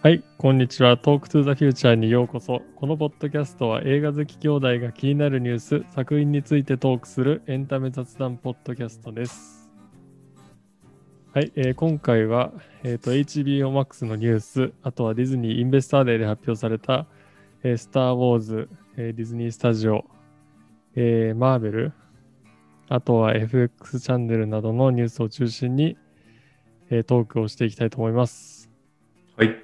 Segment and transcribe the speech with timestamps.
[0.00, 0.96] はい、こんにちは。
[0.96, 2.62] トークトゥーザフューチャーにようこそ。
[2.76, 9.68] このポッドキャストは映画好き兄弟が気になるニュース、作品についてトークするエンタメ雑談ポッドキャストです。
[11.34, 12.52] はい、えー今回は、
[12.84, 17.08] えーと HBO Max のニュース、あとはディズニーインベスターデーで発表された、
[17.64, 20.04] えースター・ウォーズ、えーディズニー・スタジオ、
[20.94, 21.92] えーマーベル、
[22.88, 25.96] あとは FX チャンネルなどのニュースを中心に、
[26.88, 28.57] えートークをしていきたいと思います。
[29.38, 29.54] はい。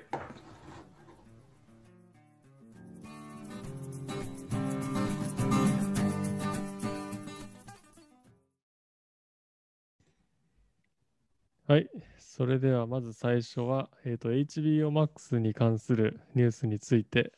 [11.66, 11.90] はい。
[12.18, 17.32] それではまず最初は、えー、と HBO Max に関するニュースについて、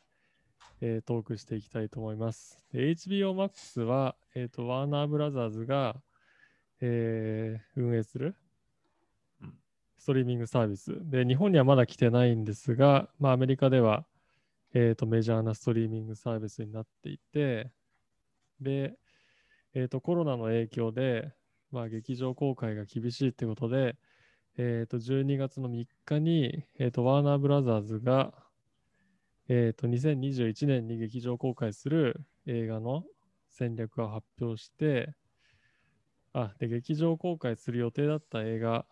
[0.81, 2.63] えートークしていきたいと思います。
[2.71, 5.95] HBO Max は、えー、とワーナーブラザーズが、
[6.81, 8.35] えー運営する
[9.97, 10.97] ストリーミングサービス。
[11.09, 14.05] で日本にはまだ来てないんですが、まあ、アメリカでは、
[14.73, 17.71] えー、とメジャーなストリーミングサービスになっていて
[18.61, 18.93] で、
[19.73, 21.33] えー、とコロナの影響で、
[21.71, 23.95] まあ、劇場公開が厳しいってことで、
[24.57, 28.33] えー、と12月の3日に、えー、とワーナーブラザーズが、
[29.49, 33.03] えー、と2021年に劇場公開する映画の
[33.49, 35.13] 戦略を発表して
[36.33, 38.85] あで劇場公開する予定だった映画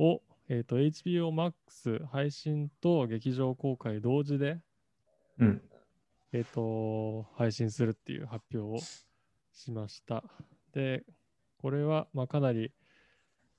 [0.00, 4.58] を、えー、と HBO Max 配信と劇場公開同時で、
[5.38, 5.62] うん。
[6.32, 8.78] えー、と配信するっていう発表を
[9.52, 10.24] しました。
[10.72, 11.04] で、
[11.58, 12.72] これはまあかなり、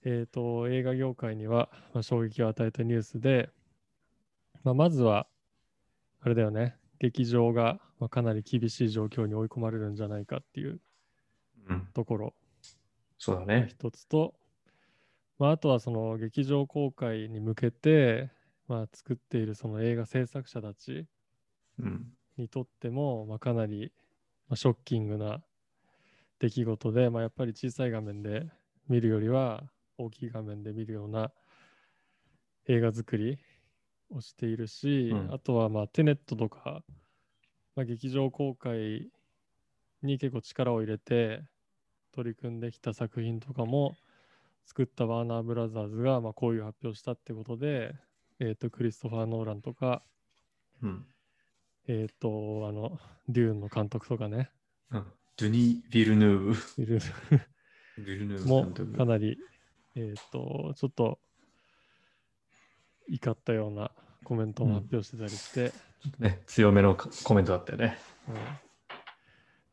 [0.03, 3.50] えー、と映画業界にはまあ衝撃を与えたニュースで、
[4.64, 5.28] まあ、まずは、
[6.22, 10.80] あれだよね、劇場がまあかなり厳しい状況に追い込まれるんじゃないかっていう
[11.69, 11.88] うん。
[11.94, 12.34] ところ
[13.17, 13.67] そうだね。
[13.69, 14.34] 一つと、
[15.42, 18.30] まあ、あとはその劇場公開に向けて、
[18.67, 21.08] まあ、作っているその映画制作者たち
[21.80, 22.14] うん。
[22.38, 23.91] にとっても、まあ、かなり、
[24.50, 25.41] まあ、ショッキングな
[26.38, 28.51] 出来事で、まあ、やっぱり小さい画面で
[28.88, 29.63] 見るよりは
[29.97, 31.31] 大きい画面で見るような
[32.68, 33.40] 映画作り
[34.12, 36.84] をしているし、うんあとはまあテネットとか、
[37.75, 39.09] まあ、劇場公開
[40.03, 41.41] に結構力を入れて
[42.12, 43.96] 取り組んできた作品とかも
[44.66, 47.94] 作ったワーナーブラザーズがまあこういう発表したってことで、
[48.39, 50.03] えー、とクリストファー・ノーランとか
[50.83, 51.05] うん。
[51.88, 54.51] えっ、と、あの、デューンの監督とかね、
[54.91, 55.05] うん
[55.38, 56.51] ドゥニ・ヴィルヌーブ。
[56.51, 59.38] ヴィルヌーブも監督かなり、
[59.95, 61.19] えっ、と、ちょっと
[63.07, 63.91] 怒ったような
[64.23, 65.71] コメントも発表してたりして、
[66.19, 67.97] ね、強めのコメントだったよね。
[68.27, 68.35] うん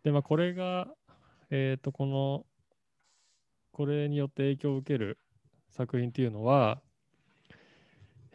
[0.05, 0.89] で、まあ、これが、
[1.51, 2.47] えっ、と、この、
[3.79, 5.21] これによって影響を受ける
[5.71, 6.83] 作品っていうのは、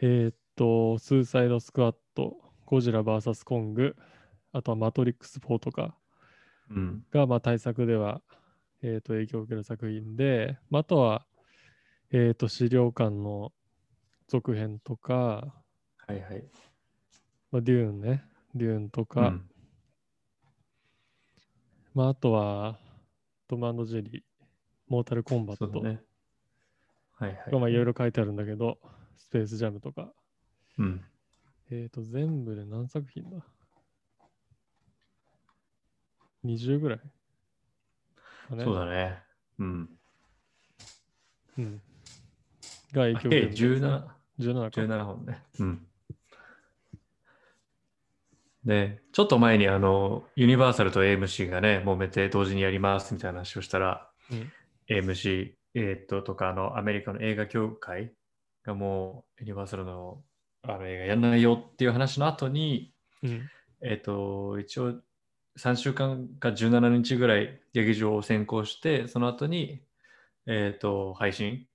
[0.00, 3.94] えっ、と、スーサイドスクワット、ゴジラ VS コング、
[4.52, 5.98] あとはマトリックス4とか、
[6.70, 7.04] うん。
[7.10, 8.22] が、まあ、対策では、
[8.80, 11.26] えー、と影響を受ける作品で、まあ、あとは、
[12.10, 13.52] えー、と資料館の
[14.28, 15.14] 続編とか、
[16.06, 16.44] はいはい。
[17.52, 18.24] まあ、デューンね、
[18.54, 19.46] デューンとうか、ん。
[21.92, 22.78] まあ、あとは
[23.46, 24.33] トムジェリー、
[24.88, 26.00] モータルコンバットね。
[27.12, 27.60] はいはい。
[27.60, 28.78] まあいろいろ書いてあるんだけど、
[29.16, 30.12] スペースジャムとか、
[30.78, 31.04] うん。
[31.70, 33.38] えっ、と、全部で何作品だ
[36.44, 36.98] ?20 ぐらい？
[38.48, 39.18] かねそうだね。
[39.58, 39.88] うん。
[41.58, 41.80] うん。
[42.92, 43.88] が影響を受け計るんですね
[44.38, 44.80] 17、17か。
[44.80, 45.42] 17本ね。
[45.60, 45.86] うん。
[48.64, 54.52] で、ちょっと前にあの、ユニバーサルと AMC がね、揉めて同時にやりますみたいな話をしたら、うん
[54.90, 58.12] AMC、えーっと、とか、あの、アメリカの映画協会
[58.64, 60.22] がもう、ユニバーサルの
[60.62, 62.92] あの映画やんないよっていう話の後に、
[63.22, 63.50] うん。
[63.82, 64.94] えーっと、一応、
[65.58, 69.82] 3週間か17日ぐらい劇場を先行して、その後に、
[70.46, 71.66] えーっと、配信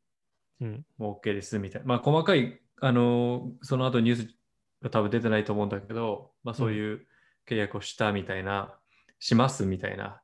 [0.61, 0.85] うん。
[0.97, 1.87] もう OK ですみたいな。
[1.87, 4.35] まあ、細かい、あのその後ニュース
[4.81, 7.05] が多分出てないと思うんだけど、まあ、そういう
[7.47, 8.77] 契約をしたみたいな、
[9.19, 10.21] しますみたいな、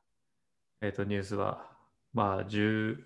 [0.80, 1.75] えっ、と、ニュースは、
[2.16, 2.96] まあ、11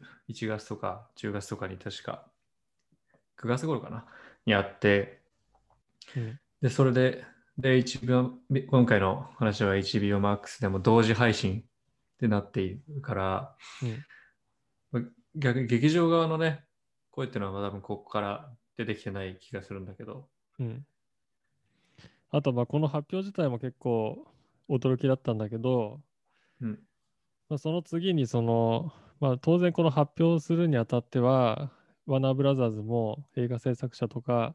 [0.46, 2.30] 月とか10月とかに確か、
[3.42, 4.06] 9月頃かな、
[4.46, 5.20] にあって、
[6.16, 6.40] うん。
[6.62, 7.24] で、それで、
[7.58, 8.34] で、HBO
[8.68, 11.64] 今回の話は HBO Max でも同時配信っ
[12.20, 14.04] てなっているから、うん
[14.92, 15.02] まあ
[15.36, 16.64] 逆に劇場側のね、
[17.10, 20.28] 声っていうのは多分ここから出てきてない気がするんだけど。
[20.60, 20.86] うん。
[22.30, 24.24] あと、まあ、この発表自体も結構
[24.68, 26.00] 驚きだったんだけど、
[26.60, 26.80] うん。
[27.50, 31.72] まあ、その次にその、まあ、当然この発表するにあたっては、
[32.06, 34.54] ワーナーブラザーズも映画制作者とか、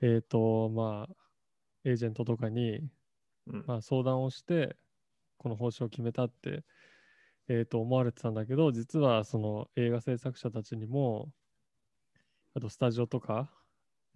[0.00, 1.14] えっ、と、まあ、
[1.84, 2.80] エージェントとかに、
[3.46, 4.76] うんまあ、相談をして、
[5.36, 6.64] この報酬を決めたって、
[7.48, 11.30] えー、と思われてたんだけど、実はその映画制作者たちにも、
[12.54, 13.50] あとスタジオとか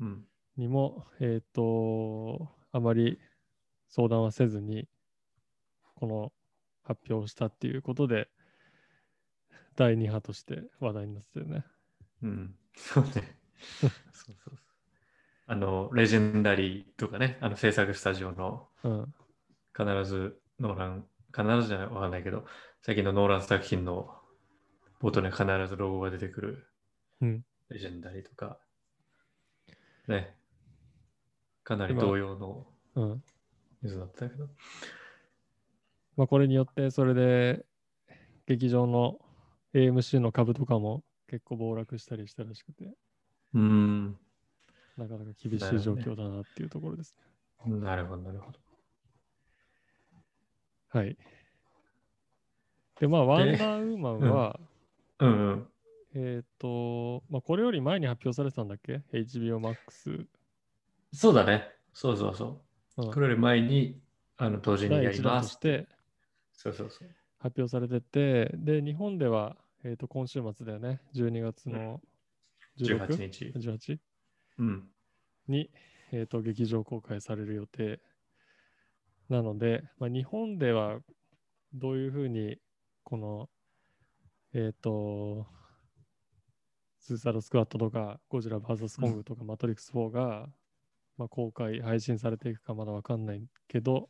[0.01, 0.25] うん。
[0.57, 3.19] にも、えっ、と、あまり
[3.89, 4.89] 相談はせずに、
[5.97, 6.33] この
[6.85, 8.29] 発表をしたっていうことで、
[9.77, 11.65] 第2波として話題になってたよね。
[12.23, 12.55] うん。
[12.77, 13.11] そうね。
[13.81, 14.59] そうそうそう。
[15.47, 19.15] あの、レジェンダリーとかね、あの制作スタジオのうん。
[19.77, 22.47] 必ずノーラン、必ずじゃないわかんないけど、
[22.83, 24.15] 最近のノーラン作品の
[25.01, 26.67] 冒頭に必ずロゴが出てくる
[27.21, 27.45] うん。
[27.69, 28.59] レジェンダリーとか、
[30.07, 30.37] ね、
[31.65, 33.25] かなり今同様のうん。
[33.83, 34.49] ニュースだったけど、
[36.16, 37.64] まあ、これによって、それで、
[38.46, 39.19] 劇場の
[39.75, 42.93] AMC の株とかも結構暴落したりしたらしくて、
[43.55, 44.16] うん、
[44.96, 47.14] なかなか厳しい状況だなっていうところです
[47.66, 47.78] ね。
[47.81, 48.58] なるほど、なるほど。
[50.88, 51.16] はい。
[53.00, 54.61] で、まあ、ワンダーウーマンは、
[55.19, 55.69] うんうん。
[56.14, 60.26] えっ、と、まあ、これより前に発表されてたんだっけ ?HBO Max。
[61.12, 61.69] そうだね。
[61.93, 62.44] そうそうそ
[62.96, 63.02] う。
[63.02, 64.00] うんこれより前に、
[64.37, 65.49] あの、同時に第やり1弾ます。
[65.49, 65.88] として
[66.55, 67.09] そうそうそう。
[67.39, 71.01] 発表されてて、で、日本では、えっ、と、今週末だよね。
[71.15, 72.01] 12月の
[72.79, 73.45] 16 18日。
[73.59, 73.99] 18
[74.59, 74.89] うん。
[75.49, 75.71] に、
[76.12, 78.01] えー、と劇場公開される予定
[79.29, 81.01] なので、まあ、日本では
[81.75, 82.59] どういうふうに
[83.03, 83.49] この、
[84.55, 85.47] えっ、と、
[87.00, 90.49] スーサイドスクワットとか、ゴジラ VS コングとか、マトリックス4が、
[91.19, 94.09] まあ、公開、配信されていくかまだわかんないけど、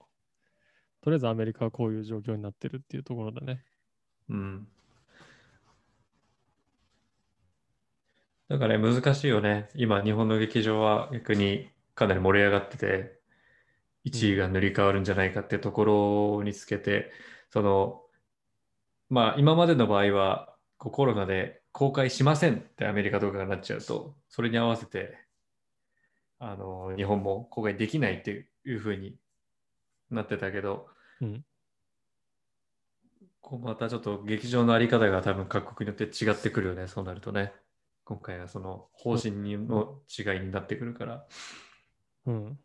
[1.04, 3.62] とりあえずアメリカはこういう状況になってるっていうところだね。
[4.30, 4.66] うん。
[8.48, 9.68] だからね、難しいよね。
[9.74, 13.20] 今、日本の劇場は逆にかなり盛り上がってて、
[14.06, 17.12] 1位が塗り替わるんじゃないかってところにつけて、
[17.50, 18.00] その、
[19.10, 25.18] まあ、今までの場合は、コロナで公開しませんってアメリカとかがなっちゃうと、それに合わせて、
[26.38, 29.18] あの、日本も公開できないっていうふうに
[30.10, 31.44] なってたけど、うん。
[33.40, 37.52] こうまたちょっと劇場のあり方が多分各国によって違ってくるよね、そうなるとね。
[38.04, 41.26] 今回はその方針にの違いになってくるから。
[42.26, 42.58] うん。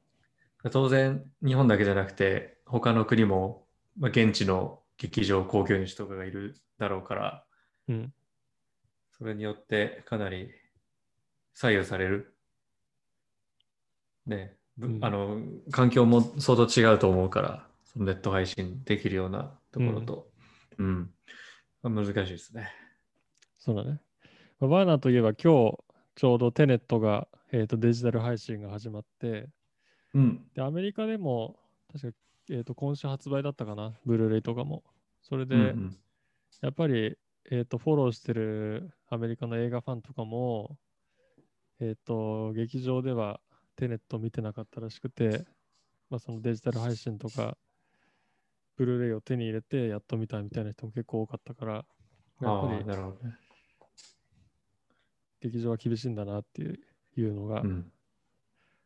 [0.72, 3.66] 当然、日本だけじゃなくて、他の国も、
[3.98, 7.46] まあ、現地の劇場興行主とかがいるだろうから、
[7.88, 8.14] うん。
[9.18, 10.50] それによってかなり
[11.54, 12.36] 左右される。
[14.26, 15.42] ね、ぶうんあの、
[15.72, 20.28] 環境も相当違うと思うから、そのネット配信できるようなところと、
[20.78, 21.10] うん、
[21.82, 22.72] まあ難しいですね。
[23.58, 24.00] そうだね。
[24.60, 25.78] まあワーナーといえば今日
[26.16, 29.50] ちょうどテネットが、えー、とデジタル配信が始まって、
[30.14, 30.46] うん。
[30.54, 31.60] で、アメリカでも
[31.92, 32.18] 確か、
[32.52, 34.84] えー、と今週発売だったかな、ブルーレイとかも。
[35.22, 35.98] それで、うんうん
[36.62, 37.16] やっぱり、
[37.52, 40.78] えー、とフォローしてるアメリカの映画ファンとかも、
[41.80, 43.40] えっ、と、劇場では
[43.78, 45.46] テネット見てなかったらしくて、
[46.10, 47.58] まあ、そのデジタル配信とか、
[48.80, 51.86] ブルーレイを手に入れてやっと見たみたいな人も結構多かったから、やっ
[52.40, 53.36] ぱりなるほどね。
[55.42, 56.80] 劇場は厳しいんだなっていう
[57.18, 57.92] いうのがうん。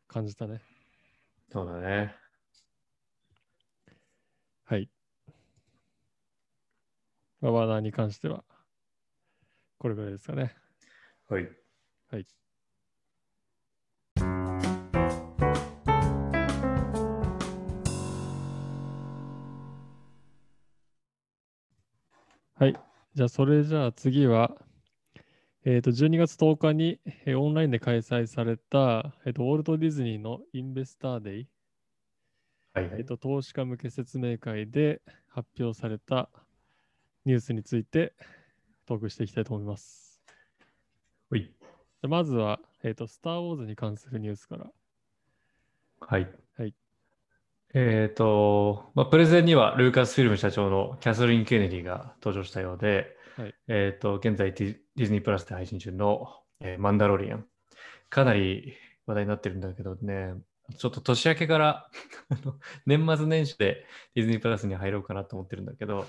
[0.08, 0.60] 感じたね。
[1.52, 2.16] そうだね。
[4.64, 4.90] はい。
[7.40, 8.42] まあ、ワーナーに関しては、
[9.78, 10.56] これぐらいですかね。
[11.28, 11.48] はい。
[12.10, 12.26] はい。
[22.56, 22.76] はい。
[23.14, 24.56] じゃあ、それじゃあ次は、
[25.64, 31.48] えっ、と、12月10日に、えーオンラインで開催された、えっ、と、ウォルト・ディズニーのインベスターデイ、
[32.74, 33.00] はい、はい。
[33.00, 36.30] えっと、投資家向け説明会で発表された
[37.24, 38.14] ニュースについて
[38.86, 40.22] トークしていきたいと思います。
[41.30, 41.52] ほい
[42.02, 44.70] でまずは、えっと、スター・ウォーズに関するニュースから。
[45.98, 46.30] はい。
[46.56, 46.83] はい
[47.74, 53.54] えっ、と、まあ、プレゼンにはルーカスフィルム社長のキャサリン・ケネディが登場したようで、はい。
[53.68, 57.46] えっ、と、現在ディディズニープラスで配信中の、えーマンダロリアン。
[58.08, 58.74] かなり
[59.06, 60.34] 話題になってるんだけどね、
[60.78, 61.90] ちょっと年明けから
[62.86, 66.06] 年末年始でディズニープラスに入ろうかなと思ってるんだけど、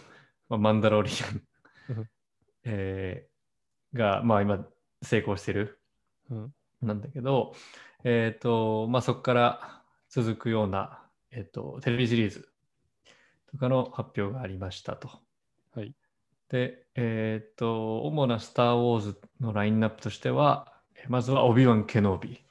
[0.49, 1.09] まあ、マンダロリ
[1.89, 1.97] アン。
[1.97, 2.09] うん、
[2.63, 3.35] えー
[3.97, 4.67] が、まあ今
[5.01, 5.79] 成功してる。
[6.29, 6.53] うん。
[6.81, 7.55] なんだけど、
[8.03, 11.04] えっ、と、まあ、そこから続くような、
[11.35, 12.47] えっ、と、テレビシリーズ
[13.51, 15.09] とかの発表がありましたと。
[15.75, 15.93] はい。
[16.49, 22.41] で、えっ、と、主なスター・ウォーズのラインナップとしては、えまずはオビワン・ケノービ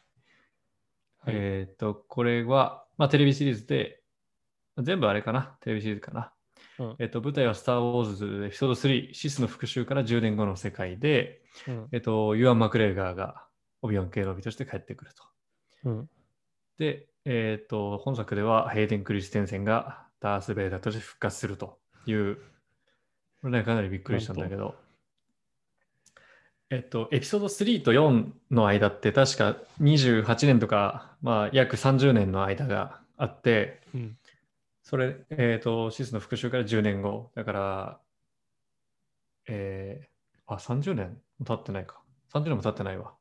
[1.21, 4.03] はいえっ、と、これは、まあ、テレビシリーズで、
[4.79, 5.57] 全部あれかな？
[5.61, 6.33] テレビシリーズかな？
[6.79, 13.47] うんえっ、と、舞台はスター・ウォーズエピソード3、シスの復讐から10年後の世界で、うんえっ、と、ユアン・マクレーガーが
[13.81, 15.25] オビワン・ケイノビとして帰ってくると。
[15.89, 16.11] うん
[16.77, 22.37] で、えっ、と、本作ではヘイデン・クリステンセンがダース・ベイダーとして復活するという、
[23.41, 24.75] これね、かなりびっくりしたんだけど、
[26.71, 34.17] えっと、エピソード3と4の間って確か28年とか、まあ、約30年の間があって、うん
[34.85, 38.01] それ、えっ、と、シスの復讐から10年後、だから、
[39.49, 42.03] えー、あ、30年も経ってないか。
[42.35, 43.15] 30年も経ってないわ。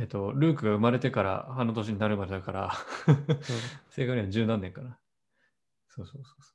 [0.00, 2.72] えっ、と、ルークが生まれてからあの年になるまでだから、
[3.90, 4.98] 正確には十何年かな。
[5.88, 6.54] そうそうそうそう。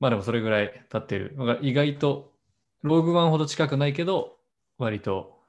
[0.00, 1.34] まあでもそれぐらい経ってる。
[1.62, 2.34] 意外と、
[2.82, 4.36] ローグワンほど近くないけど、
[4.76, 5.40] 割と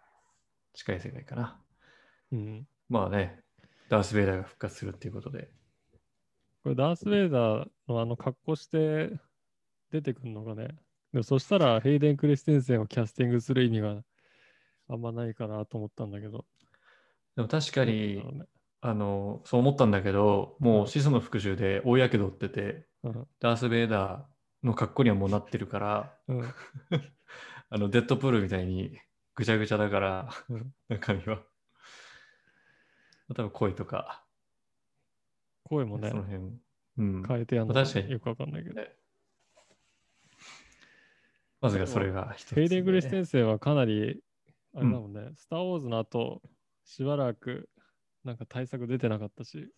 [0.73, 1.61] 近い世界かな。
[2.31, 3.43] うんまあね、
[3.89, 5.49] ダース・ベイダーが復活するっていうことで。
[6.63, 9.11] これダース・ベイダーのあの格好して
[9.91, 10.69] 出てくるのがね、
[11.11, 14.01] でもそしたらヘイデン・クリステンセンをキャスティングする意味が
[14.87, 16.45] あんまないかなと思ったんだけど。
[17.35, 18.45] でも確かにね。
[18.81, 23.27] あの、そう思ったんだけど、もうシスの復讐で大やけどってて、うん。
[23.39, 26.43] ダース・ベイダーの格好にはもうなってるから、うん。
[27.69, 28.99] あのデッドプールみたいに
[29.33, 30.73] ぐちゃぐちゃだから、うん。
[30.87, 31.41] 中身は。
[33.33, 34.23] 多分声とか、
[35.63, 36.43] 声もねその、辺。
[36.97, 37.23] うん。
[37.27, 38.11] 変えてやんのか確かに。
[38.11, 38.81] よくわかんないけど。
[41.59, 44.21] まさかそれが一つ、ヘイデン・クリステンンセンはかなり、
[44.75, 46.43] あれだもんね、スター・ウォーズの後、
[46.85, 47.69] しばらく
[48.23, 49.71] なんか対策出てなかったし、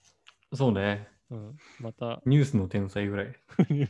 [0.53, 1.07] そうね。
[1.29, 3.35] うん、また、ニュースの天才ぐらい。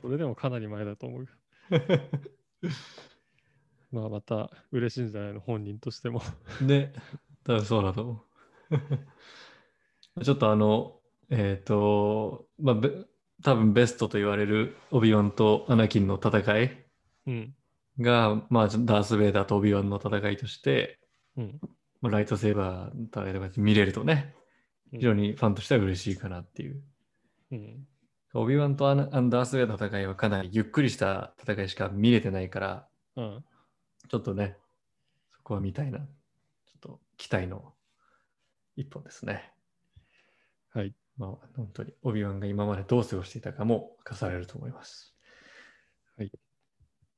[0.00, 1.28] それでもかなり前だと思う。
[3.92, 6.22] まあまた嬉しいんじゃないの、本人としても。
[6.66, 6.92] で、
[7.44, 8.24] 多分そうだと思う。
[10.24, 12.90] ちょっとあの、えっ、と、まあ、べ
[13.42, 16.86] 多分ベストと言われるオビワンとアナキンの戦い
[17.26, 17.54] うん。
[18.00, 20.98] が、まあ、ダース・ベイダーとオビワンの戦いとして、
[21.36, 21.60] うん。
[22.00, 24.34] まあ、ライトセーバーの戦いとか見れるとね、
[24.92, 26.82] 非常にファンとしては嬉しいかなっていう。
[27.50, 27.86] うん。
[28.34, 33.44] オビワンとアンダース・ベイダーの戦いはかなりゆっくりした戦いしか見れてないから、うん。
[34.08, 34.56] ちょっとね、
[35.32, 35.98] そこは見たいな。
[35.98, 36.04] ちょ
[36.76, 37.72] っと期待の
[38.76, 39.52] 一本ですね。
[40.72, 40.94] はい。
[41.16, 45.14] まあ、本当に、オビワンが今までどう過ごしていたかも明かされると思います。
[46.16, 46.30] はい。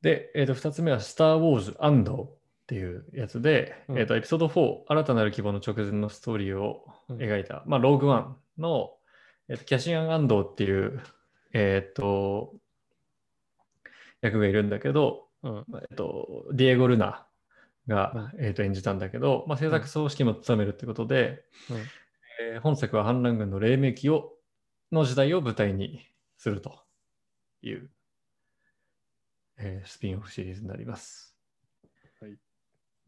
[0.00, 2.39] で、えーと2つ目は、スター・ウォーズ・アンド
[2.70, 3.98] っていうやつで、うん。
[3.98, 7.16] えーとエピソード4、新たなる希望の直前のストーリーをうん。
[7.16, 8.92] 描いた、まあ、ローグワンの、
[9.48, 11.02] えーとキャシアン・アンドっていう、
[11.52, 12.54] えっ、と、
[14.20, 15.64] 役がいるんだけど、うん。
[15.66, 17.26] まあえっと、ディエゴ・ルナ
[17.88, 21.76] が、えっと演じたんだけど、まあ、制作総指揮も務めるってことで、うん。
[22.54, 24.34] えー本作は反乱軍の黎明期を
[24.92, 26.06] の時代を舞台に
[26.38, 26.84] すると
[27.62, 27.90] いう、
[29.58, 31.29] えースピンオフシリーズになります。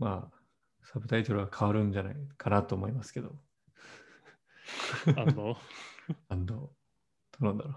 [0.03, 0.37] はいまあ、
[0.83, 3.33] サブタイトルは変わるんじゃないかなと思いますけど、
[5.17, 5.57] あの、
[6.29, 6.71] あの、ど
[7.41, 7.75] うなんだろう。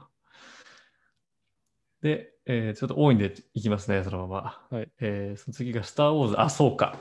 [2.02, 4.78] で、えーちょっと多いんでいきますね、そのまま。
[4.78, 7.00] はいえーその次がスター・ウォーズ、あ、そうか。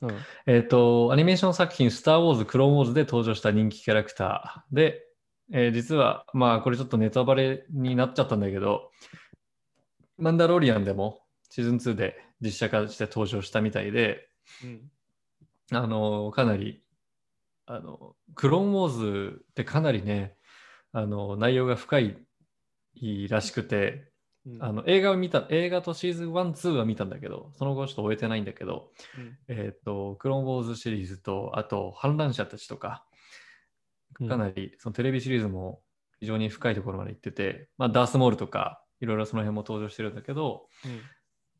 [0.00, 0.10] うん。
[0.46, 5.04] えっ、と、アニメーション作品、スター・ウォーズ・クローン・ウォーズで登場した人気キャラクターで、
[5.52, 8.90] えー実は、まあ、これちょっとネタバレになっちゃったんだけど、
[10.16, 14.27] マンダローリアンでもシーズン2で実写化して登場したみたいで、
[14.64, 14.90] うん。
[15.70, 16.82] あの、かなり、
[17.66, 20.36] あの、クローン・ウォーズってかなりね、
[20.92, 24.10] あの、内容が深いらしくて、
[24.46, 24.62] うん。
[24.62, 29.38] あの映画を見た、映画とシーズン1、2は見たんだけど、その後ちょっと終えてないんだけど、うん。
[29.48, 33.04] えっ、と、クローンウォーズシリーズと、あと、反乱者たちとか、
[34.20, 34.28] うん。
[34.28, 35.82] かなり、そのテレビシリーズも
[36.20, 41.02] 非常に深いところまで行ってて、まあ、ダースモールとか、いろいろその辺も登場してるんだけど、うん。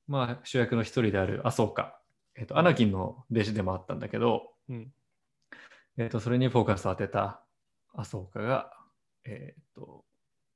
[0.06, 1.97] まあ、主役の一人であるアソーカ、
[2.38, 4.92] えっ、と、アナキンの弟子でもあったんだけど、うん。
[5.96, 7.42] えっ、と、それにフォーカスを当てた
[7.94, 8.72] アソーカが、
[9.24, 10.04] えっ、と、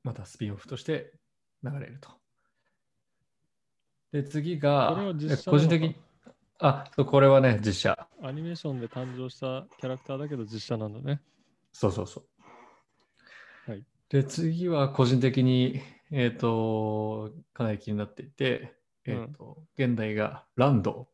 [0.04, 1.12] またスピンオフとして
[1.64, 2.10] 流れると。
[4.12, 4.96] で、次が、
[5.46, 5.96] 個人的に、
[6.60, 8.08] あ、そうこれはね、実写。
[8.22, 11.20] アニメーションで誕生したキャラクターだけど実写なんだね。
[11.72, 12.22] そうそうそ
[13.66, 13.70] う。
[13.70, 13.84] はい。
[14.08, 15.80] で、次は個人的に、
[16.12, 21.08] えっ、と、かなり気になっていて、えっ、と、現代がランド。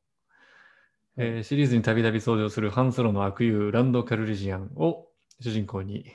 [1.21, 5.09] えーシリーズにたびたび登場するハンソロの悪友、ランド・カルリジアンを
[5.41, 6.13] 主人公に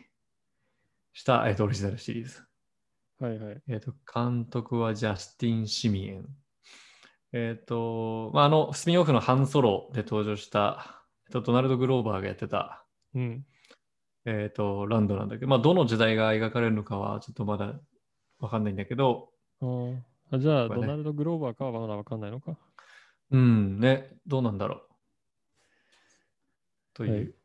[1.12, 2.42] した、えーとオリジナルシリーズ。
[3.20, 3.62] はいはい。
[3.68, 6.26] えっ、と、監督はジャスティン・シミエン。
[7.34, 13.46] えっ、と、まあ、あの、スピンオフのハンソロで登場した、えっとドナルド・グローバーがやってた、うん。
[14.24, 17.74] えっ、と、ランドなんだけど、まあ、どの時代が描かれるのかはちょっとまだ
[18.40, 22.58] わかんないんだけど、うんあじゃあ、ねドナルド・グローバーかはまだわかんないのか？
[23.32, 24.93] うん、ね、どうなんだろう。
[26.94, 27.36] とはいいう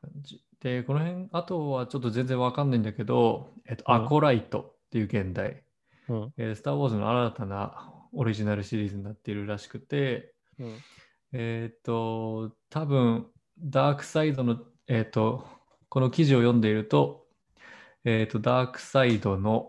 [0.00, 0.44] 感じ。
[0.60, 5.64] で、この辺、あとはちょっと全然わかんないんだけど、えっと、うんアコライトっていう現代、
[6.08, 6.34] うん。
[6.36, 10.84] えースター・ウォーズの新たなオリジナルシリーズになっているらしくて、うん。
[11.32, 13.26] えっと、多分、
[13.58, 14.58] ダークサイドの、
[14.88, 15.46] えっと、
[15.88, 17.26] この記事を読んでいると、
[18.04, 19.68] えっと、ダークサイドの、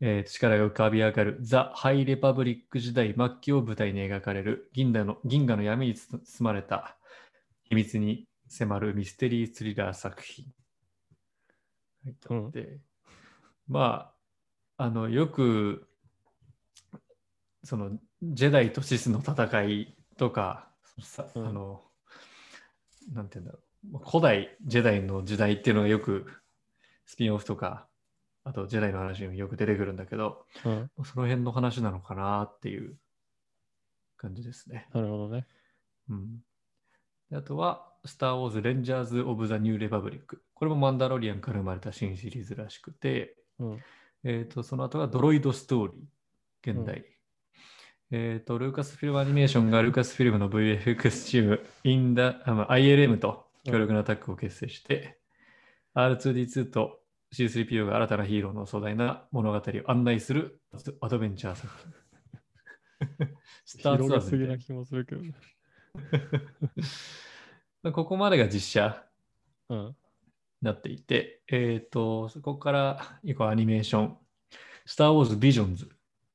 [0.00, 6.96] えー力が浮かび上がるザ・ハイ・レパブリック時代末期を舞台に描かれる銀河の銀河の闇に包まれた
[7.70, 10.44] 秘密に迫るミステリースリラー作品。
[12.04, 12.80] はい、とあって
[13.68, 14.12] ま
[14.76, 15.88] あ、あの、よく、
[17.62, 20.68] その、ジェダイとシスの戦いとか、
[21.00, 21.82] さうんあの、
[23.12, 26.26] なんて言うんだろう、古代ジェダイの時代っていうのがよく
[27.06, 27.86] スピンオフとか、
[28.42, 30.90] あとジェダイの話にもよく出てくるんだけど、うん。
[31.04, 32.96] その辺の話なのかなっていう
[34.16, 34.88] 感じですね。
[34.92, 35.46] なるほどね。
[36.08, 36.40] うん、
[37.30, 40.42] であとは、スター・ウォーズ・レンジャーズ・オブ・ザ・ニュー・レパブリック。
[40.54, 43.78] これもマンダロリアンから生まれた新シリーズらしくて、うん。
[44.24, 47.04] えー、とその後がドロイド・ストーリー、現代。
[48.10, 55.18] えっ、と、ルーカスフィルムアニメーションがルーカスフィルムの VFX チーム、インダあまあ ILM と強力なタッグを結成して、
[55.94, 57.00] R2D2 と
[57.32, 60.60] C3PO が新たなヒーローの壮大な物語を案内する
[61.00, 62.00] アドベンチャー作品。
[63.64, 65.22] スター広ツアーズみたいなげすぎな気もするけど
[67.92, 69.06] ここまでが実写
[69.68, 69.86] うん。
[69.88, 69.94] に
[70.62, 74.18] なっていて、えっ、と、そこから以降アニメーション、
[74.84, 75.88] スター・ウォーズ・ビジョンズ、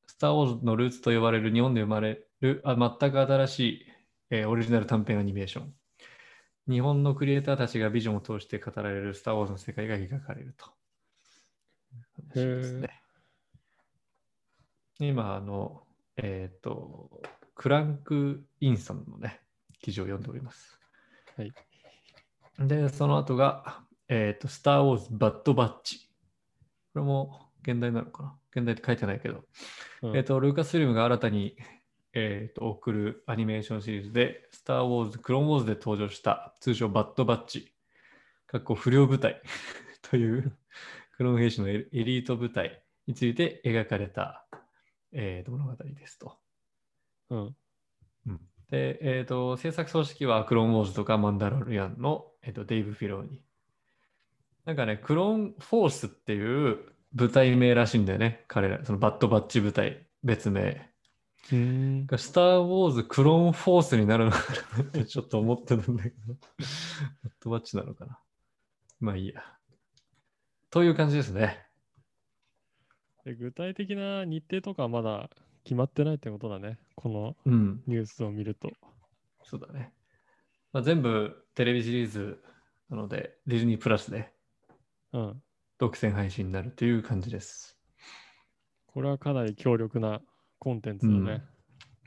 [0.08, 3.86] スター・ウォーズのルーツと呼ばれる日本で生まれるあ全く新しい、
[4.32, 5.74] えーオリジナル短編アニメーション。
[6.68, 10.74] 日本のクリエイターたちがビジョンを通して語られるスター・ウォーズの世界が描かれると。
[15.00, 15.86] 今、あの、
[16.18, 17.22] えっ、と、
[17.54, 19.42] クランク・インさんのね、
[19.86, 20.80] 記事を読んでおります。
[21.38, 21.54] はい。
[22.58, 26.10] で、その後が、えっ、と、スター・ウォーズ・バッド・バッチ。
[26.92, 28.36] これも現代なのかな？
[28.56, 29.44] 現代って書いてないけど、
[30.02, 31.56] うんえっ、と、ルーカスフィルムが新たに、
[32.14, 37.72] えーと送るアニメーションシリーズで、スター・ウォーズ、クローン・ウォーズで登場した通称バッド・バッチ、
[38.48, 39.40] かっこ不良部隊
[40.02, 40.58] という
[41.18, 44.48] クローン兵士のエエリート部隊について描かれた、
[45.12, 46.40] えーと物語ですと。
[47.30, 47.56] うん。
[48.70, 53.42] で、えーと、制作組織はクローンウォーズとかマンダロリアンの、えーとデイブ・フィローに。
[54.66, 56.80] なんかね、クローンフォースっていう
[57.14, 58.84] 部隊名らしいんだよね、彼ら。
[58.84, 60.92] そのバッドバッチ部隊、別名。
[61.52, 62.08] うん。
[62.18, 64.40] スター・ウォーズクローンフォースになるのか
[64.78, 66.34] なって ちょっと思ってたんだけど。
[66.34, 68.20] バッドバッチなのかな。
[69.00, 69.44] まあいいや。
[70.72, 71.64] という感じですね。
[73.24, 75.30] で具体的な日程とかはまだ
[75.64, 76.80] 決まってないってことだね。
[76.96, 77.84] このうん。
[77.88, 78.72] ニュースを見ると。
[79.44, 79.92] そうだね。
[80.74, 82.44] まあ、全部テレビシリーズ
[82.90, 84.32] なので、ディズニープラスで
[85.14, 85.42] うん。
[85.78, 87.78] 独占配信になるという感じです。
[88.88, 90.22] これはかなり強力な
[90.60, 91.44] コンテンツだね。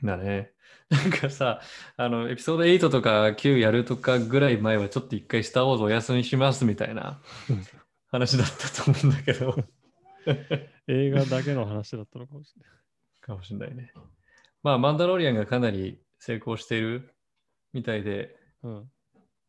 [0.03, 0.53] だね。
[0.89, 1.61] なんかさ、
[1.97, 7.63] あの、エピソード8とか9やるとかぐらい前はちょっと一回スター・ウォーズお休みしますみたいなうん
[8.11, 9.55] 話だったと思うんだけど。
[10.87, 12.71] 映画だけの話だったのかもしれない。
[13.21, 13.93] かもしれないね。
[14.63, 17.13] まあ、マンダロリアンがかなり成功している
[17.73, 18.91] みたいで、うん。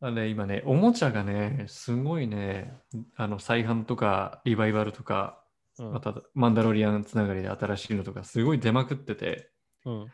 [0.02, 2.72] あのね、今ね、おもちゃがね、すごいね、
[3.16, 5.42] あの再販とかリバイバルとか、
[5.78, 5.92] うん。
[5.92, 9.50] またマンダロリアンつながりで新しいのとか、すごい出まくってて、
[9.84, 10.06] うん。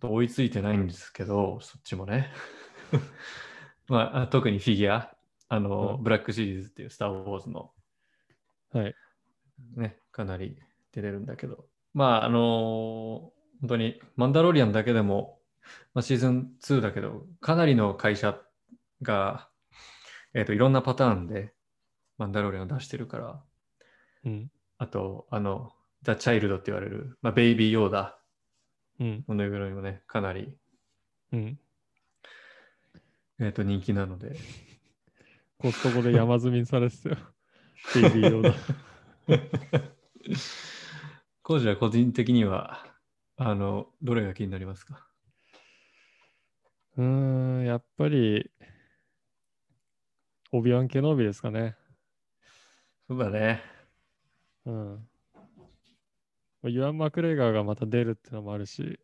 [0.00, 2.30] と追いついてないんですけど、そっちもね。
[3.88, 5.16] まああ、特にフィギュア、
[5.48, 7.72] あの、うんブラックシリーズっていうスター・ウォーズの
[8.72, 8.94] はい。
[9.76, 10.56] ね、かなり
[10.92, 15.38] 出れるんだけど、まあ、あの本当にマンダロリアンだけでも、
[15.94, 18.40] まあ、シーズン2だけど、かなりの会社
[19.02, 19.48] が、
[20.34, 21.52] えっ、と、いろんなパターンで
[22.18, 23.42] マンダロリアンを出してるから、
[24.24, 24.50] うん。
[24.78, 28.18] あと、あの、ザ・チャイルドって言われる、まあ、ベイビー・ヨーダ
[29.00, 29.24] うん。
[29.28, 30.56] のぬいぐるみもね、かなり、
[31.32, 31.58] うん。
[33.40, 34.36] えっ、と、人気なので、
[35.58, 37.16] コストコで山積みにされてたよ。
[37.94, 38.54] ベイビー用だ。
[41.42, 42.87] 工事 は個人的には、
[43.40, 45.06] あの、どれが気になりますか？
[46.96, 48.50] うーん、やっぱり、
[50.50, 51.76] オビワン・ケノービですかね。
[53.06, 53.62] そうだね。
[54.66, 55.08] うん。
[56.64, 58.98] ユアン・マクレガーがまた出るってのもあるし、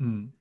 [0.00, 0.34] うん。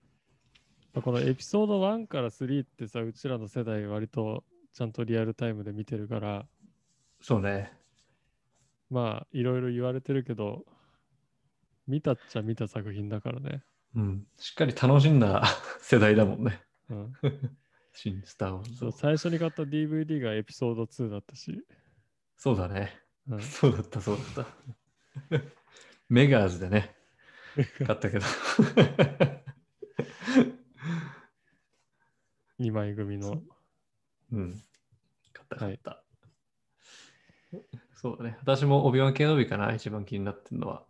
[1.03, 6.47] このエピソード1から3ってさ、うちらの世代割とちゃんとリアルタイムで見てるから、
[7.19, 7.73] そうね。
[8.89, 10.63] まあ、いろいろ言われてるけど、
[11.87, 13.63] 見たっちゃ見た作品だからね。
[13.95, 14.27] うん。
[14.37, 15.43] しっかり楽しんだ
[15.81, 16.61] 世代だもんね。
[16.89, 17.13] うん、
[17.93, 21.65] 新スター・ウォーズをそう最初に買った DVD がエピソード2だったし、
[22.37, 22.99] そうだね。
[23.27, 24.45] うん、 そうだった、そうだっ
[25.29, 25.41] た。
[26.09, 26.95] メガーズでね、
[27.85, 28.25] 買ったけど。
[32.59, 33.41] 2枚組の。
[34.31, 34.53] うん。
[35.33, 36.03] 買った、はい買った。
[37.93, 38.37] そうだね。
[38.41, 40.85] 私もオビワン系のびかな、一番気になってるのは。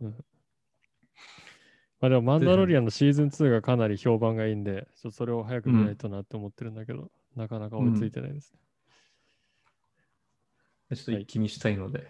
[2.00, 8.60] まあでも、マンダロリアンのシーズン2がかなり評判がいいんで、ちょっとそれを早く見ないとなって思ってるんだけど、なかなか追いついてないですね。
[10.96, 12.06] ちょっと一気見したいので、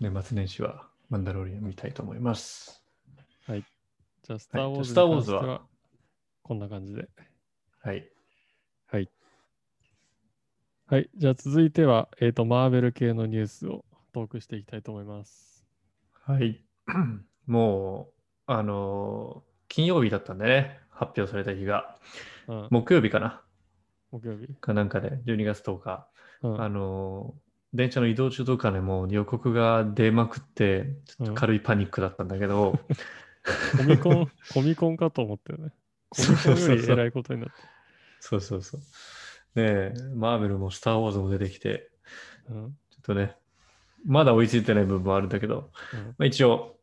[0.00, 2.84] 年末年始はマンダロリアン見たいと思います。
[4.22, 5.62] じゃあ、スター・ウォーズスターウォーズは？
[6.42, 7.08] こんな感じで。
[7.80, 8.10] はい。
[8.88, 9.08] はい。
[10.86, 11.10] はい。
[11.16, 15.66] じゃあ、続いては、えっ、と、マーベル系のニュースをトークしていきたいと思います。
[16.24, 16.62] はい。
[17.46, 18.17] もう、
[18.48, 21.94] あのー金曜日だったんでね、発表された日が。
[22.48, 23.42] うん、木曜日かな
[24.10, 24.48] 木曜日。
[24.62, 26.08] かなんかで、12月10日。
[26.42, 32.78] うん、あのー電車の移動中とかでもう予告が出まくって、ちょっと軽いパニックだったんだけど、
[33.76, 35.72] コミコン、コミコンかと思ったよね。
[36.08, 37.54] コミコンより偉いことになって。
[38.20, 38.80] そうそうそう。
[38.80, 38.84] ね
[39.56, 41.90] え、マーベルもスター・ウォーズも出てきて、
[42.48, 43.36] うんちょっとね、
[44.06, 46.77] まだ追いついてない部分もあるんだけど、うんまあ、一応、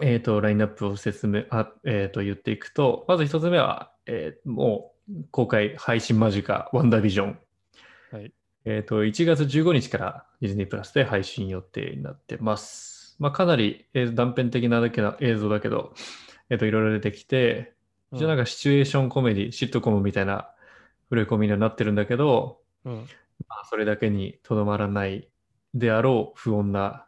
[0.00, 7.38] えっ、と、ラインナップを説明、あえっ、と、言っていくと、まず一つ目は、えーもう公開配信間近、ワンダービジョン。
[8.12, 8.32] はい。
[8.64, 13.16] えっ、と、1月15日からディズニープラスで配信予定になってます。
[13.18, 15.94] まあ、かなり、えー断片的なだけな映像だけど、
[16.50, 17.74] えっ、と、いろいろ出てきて、
[18.12, 20.50] 一応なんかシチュエーションコメディ、シットコムみたいな
[21.10, 22.94] 触れ込みにはなってるんだけど、うん。
[23.48, 25.28] まあ、それだけにとどまらない
[25.74, 27.06] であろう不穏な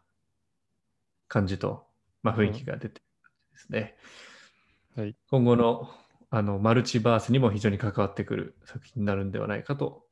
[1.28, 1.86] 感じと、
[2.22, 3.04] まあ、雰囲気が出てる
[3.52, 3.96] ですね。
[4.96, 5.16] はい。
[5.30, 5.90] 今後の
[6.32, 10.04] あのマルチバースにも非常に関わってくる作品になるんではないかと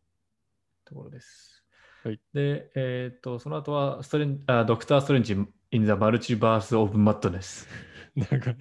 [0.85, 1.64] ところです。
[2.05, 5.37] はい、で、えっ、と、その後はストレンあドクター・ストレンジ・
[5.71, 7.68] イン・ザ・マルチバース・オブ・マットネス。
[8.16, 8.57] 長い。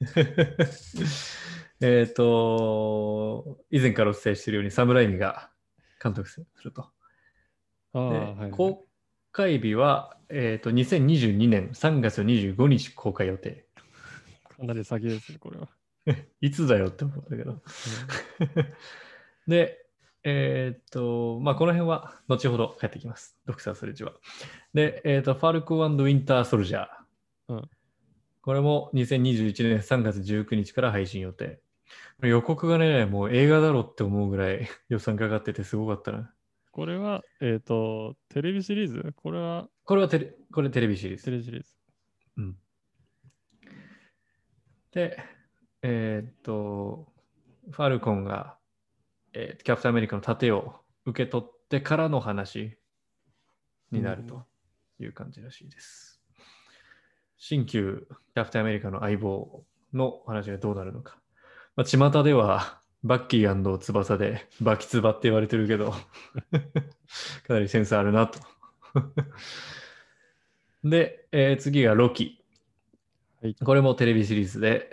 [1.80, 5.50] えっと、以前からお伝えしているように、サムライミが
[6.02, 6.82] 監督すると。
[6.82, 6.88] で
[7.94, 8.50] ああ、はい、はい。
[8.50, 8.83] 公
[9.34, 13.66] 開日は、えー、と2022年3月25日公開予定。
[14.56, 15.68] かなり先ですね、これは。
[16.40, 17.60] いつだよって思うんだけど。
[19.48, 19.86] で、
[20.22, 23.36] えっ、と、まあ、この辺は後ほど帰ってきます。
[23.44, 24.12] ドクター・ストレッジは。
[24.72, 27.54] で、えっ、と、ファルコウィンター・ソルジャー。
[27.54, 27.70] うん
[28.42, 31.62] これも2021年3月19日から配信予定。
[32.22, 36.33] 予告がね、もう映画だろって思うぐらい予算かかっててすごかったな。
[36.74, 39.14] これは、えっ、と、テレビシリーズ？
[39.14, 41.30] これはこれはテレこれテレビシリーズテ。
[41.30, 41.68] レビシリーズ。
[42.38, 42.56] うん
[44.90, 45.16] で、
[45.82, 47.12] えーっと、
[47.70, 48.58] ファルコンが、
[49.34, 52.76] えーキャプテンアメリカの盾を受け取ってからの話
[53.92, 54.44] になると
[54.98, 56.20] いう感じらしいです。
[57.38, 61.20] 新旧キャプテンアメリカの相棒の話がどうなるのか。
[61.76, 65.92] まあ、巷では、バッキー翼でバキツバって言われてるけど、
[67.46, 68.40] かなりセンスあるなと。
[70.82, 72.42] で、えー次がロキ。
[73.42, 73.54] はい。
[73.54, 74.90] これもテレビシリーズで、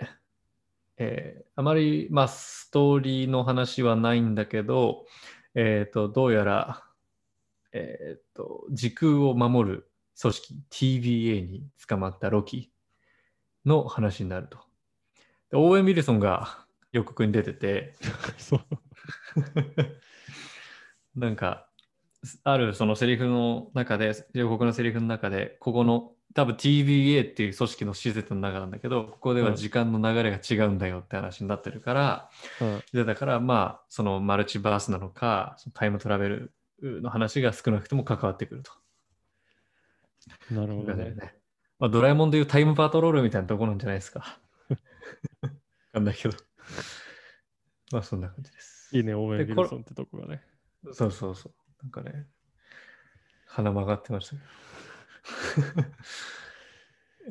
[0.98, 5.06] えーあまり、まあ、ストーリーの話はないんだけど、
[5.54, 6.82] えーと、どうやら、
[7.72, 12.72] えーと、時空を守る組織 TVA に捕まったロキ
[13.66, 14.58] の話になると。
[15.50, 16.61] でオーウェン・ウィルソンが
[16.92, 17.94] 予告に出てて。
[21.16, 21.68] なんか、
[22.44, 32.82] あるそのセリフの中で、予告のセリフの中で、ここの多分 TVA っていう組織の施設の中なんだけど、ここでは時間の流れが違うんだよって話になってるから、うん。
[32.92, 38.72] でだからまあ、そのマルチバースなのか、そのタイムトラベルの話が少なくとも関わってくると。
[40.50, 41.10] なるほどね。
[41.10, 41.34] ね
[41.78, 44.38] まあ、ドラえもんでいうタイムパトロールみたいなとこなんじゃないですか。
[45.42, 45.50] わ
[45.92, 46.36] かんないけど。
[47.90, 48.96] まあそんな感じです。
[48.96, 50.42] いいね、オーウェン・ウィルソンってとこがね。
[50.92, 51.52] そうそうそう。
[51.82, 52.26] なんかね、
[53.46, 55.88] 鼻曲がってましたけど。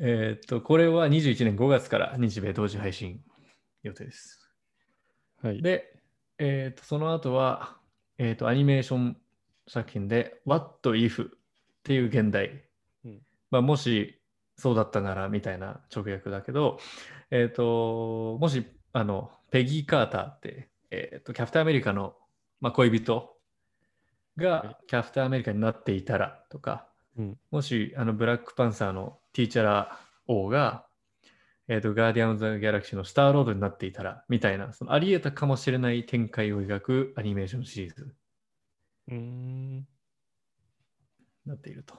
[0.00, 3.22] えっと、これは21年5月から日米同時配信
[3.82, 4.50] 予定です。
[5.42, 5.60] はい。
[5.60, 6.00] で、
[6.38, 7.78] えっと、その後は、
[8.18, 9.20] えっと、アニメーション
[9.68, 11.30] 作品で What If っ
[11.82, 12.64] ていう現代。
[13.04, 14.18] うんまあ、もし
[14.56, 16.78] そうだったならみたいな直訳だけど、
[17.30, 22.14] えっと、もし、あの、ペギー・カーターって、えっと、キャプテンアメリカの、
[22.60, 23.36] まあ、恋人
[24.36, 26.86] がキャプテンアメリカになっていたらとか、
[27.18, 30.86] うんもしあのブラックパンサーのティーチャラ王が、
[31.68, 38.14] えー、とガーディアンズ・ギャラクシーのスターロードになっていたらみたいなそのあり得たかもしれない展開を描くアニメーションシリーズ
[39.08, 39.76] うーん。
[39.78, 39.86] に
[41.46, 41.94] なっていると。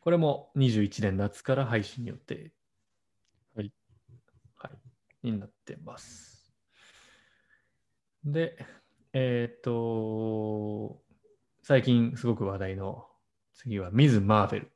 [0.00, 2.52] これも21年夏から配信によって、
[5.22, 6.52] になってます。
[8.24, 8.56] で、
[9.12, 11.02] えっ、と、
[11.62, 13.06] 最近すごく話題の
[13.54, 14.72] 次はミズ・マーベル。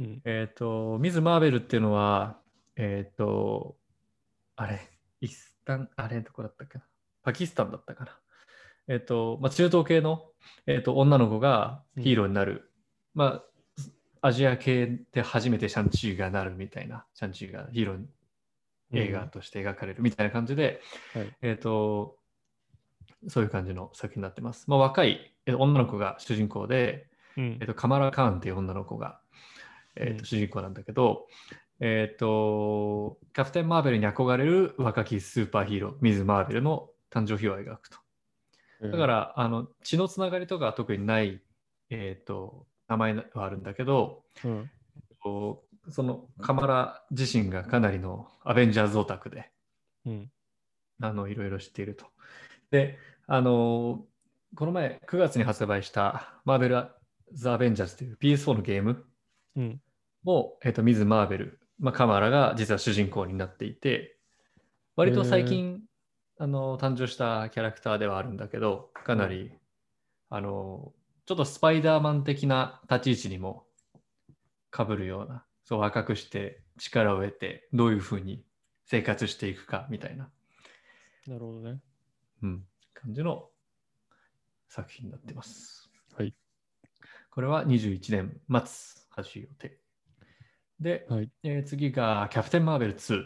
[0.00, 0.22] うん。
[0.24, 2.40] えっ、と、ミズ・マーベルっていうのは、
[2.76, 3.76] えっ、と、
[4.56, 4.80] あれ、
[5.20, 6.84] イスタン、あれ、どこだったっけな？
[7.22, 8.18] パキスタンだったかな？
[8.88, 10.24] えっ、と、まあ、中東系の、
[10.66, 12.72] えー、と女の子がヒーローになる。
[13.14, 13.42] ま
[14.20, 18.06] あ、アジア系で初めてシャンチーがなるみたいな、シャンチーがヒーローに
[18.92, 20.80] 映画として描かれるみたいな感じで、
[21.14, 22.16] はいえっ、と、
[23.28, 24.68] そういう感じの作品になってます。
[24.68, 29.20] まあ、若いえー女の子が主人公で、うんえっと、カマラ・カーンっていう女の子が、
[29.96, 31.26] えっうんと主人公なんだけど、
[31.80, 37.98] えっと、キャプテン・マーベルに憧れる若きスーパーヒーロー、ミズ・マーベルの誕生日を描くと。
[38.82, 41.40] だか、ら、あの血のつながりとかは特にない、
[41.90, 44.70] えっと名前はあるんだけど、うん。
[45.88, 49.50] そのカマラ自身がかなりのアベンジャーズオタクで、
[50.06, 50.30] うん。
[51.00, 52.06] あのいろいろ知っていると。
[52.70, 54.04] で、あの
[54.54, 56.86] この前9月に発売したマーベル・
[57.32, 59.04] ザ・アベンジャーズという PS4 のゲーム
[59.56, 59.80] うん。
[60.22, 64.16] も、えっとミズ・マーベル、まあ、カマラが実は主人公になっていて、
[64.94, 65.80] 割と最近、
[66.38, 69.52] あの誕生したキャラクターではあるんだけど、かなり、
[70.30, 70.92] あの
[71.26, 73.64] ちょっとスパイダーマン的な立ち位置にも
[74.76, 78.44] 被るような、そう若くして力を得て、どういうふうに
[78.84, 80.28] 生活していくかみたいな、
[81.26, 81.80] なるほどね。
[82.42, 83.48] うん、感じの
[84.68, 85.90] 作品になってます。
[86.14, 86.34] はい。
[87.30, 89.78] これは21年末発信予定。
[90.78, 91.30] で、はい。
[91.42, 93.24] えー次がキャプテン・マーベル2。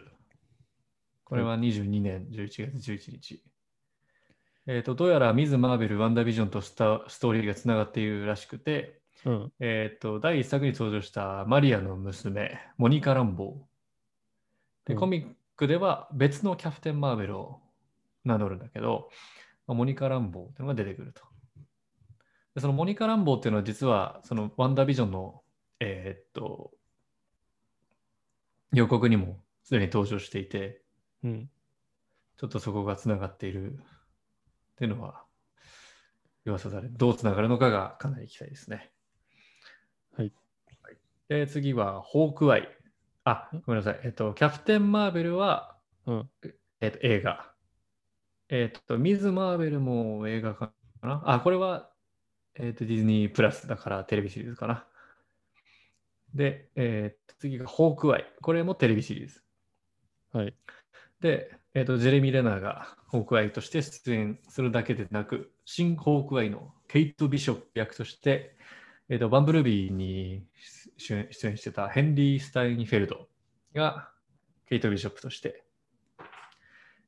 [1.25, 3.43] これは22年11月11日。
[4.69, 9.53] えーとどうやらミズ・マーベル、ワンダービジョンとスタストーリーがつながっているらしくて、うん。
[9.61, 14.89] えーと第1作に登場したマリアの娘、モニカ・ランボー。
[14.89, 17.61] で、うんコミックでは別のキャプテン・マーベルを
[18.25, 19.09] 名乗るんだけど、
[19.67, 21.23] まあモニカ・ランボーっていうのが出てくると。
[22.55, 25.43] でそのモニカ・ランボーっていうのは実はそのワンダービジョンの、
[25.81, 26.73] えーっと
[28.73, 30.83] 予告にもすでに登場していて、
[31.23, 31.51] うん。
[32.37, 33.77] ちょっとそこがつながっているっ
[34.77, 35.25] ていうのは
[36.45, 38.93] 噂され、どうつながるのかがかなり行きたいですね。
[41.29, 41.41] はい。
[41.41, 42.69] で、次はホークアイ。
[43.25, 44.01] あ、ごめんなさい。
[44.05, 46.31] えっと、キャプテン・マーベルは、うん。
[46.81, 47.53] えっと、映画。
[48.49, 51.23] えっと、ミズ・マーベルも映画かな？
[51.27, 51.91] あ、これは、
[52.55, 54.87] えっと、ディズニープラスだからテレビシリーズかな。
[56.35, 58.33] で、えっと、次がホークアイ。
[58.41, 59.43] これもテレビシリーズ。
[60.33, 60.55] はい。
[61.21, 68.57] で、えっと、ジェレミー・レナーがホークアイとして出演するだけでなく、新ホークアイのケイト・ビショップ役として、
[69.09, 70.45] えっと、バンブルビーに
[70.97, 73.29] 出演出演してたヘンリー・スタインフェルド
[73.75, 74.11] が
[74.69, 75.65] ケイト・ビショップとして、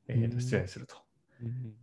[0.07, 0.95] えーとうん出演すると。
[1.41, 1.73] うん。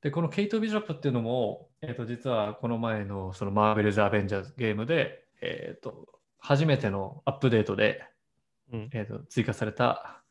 [0.00, 8.02] で、このケイト・ビショップっていうのも、えー、と実はこの前のそのマーベル・ザ・アベンジャーズゲームで、えー、と初めてのアップデートで、
[8.72, 8.90] うん。
[8.92, 10.22] えー、と追加された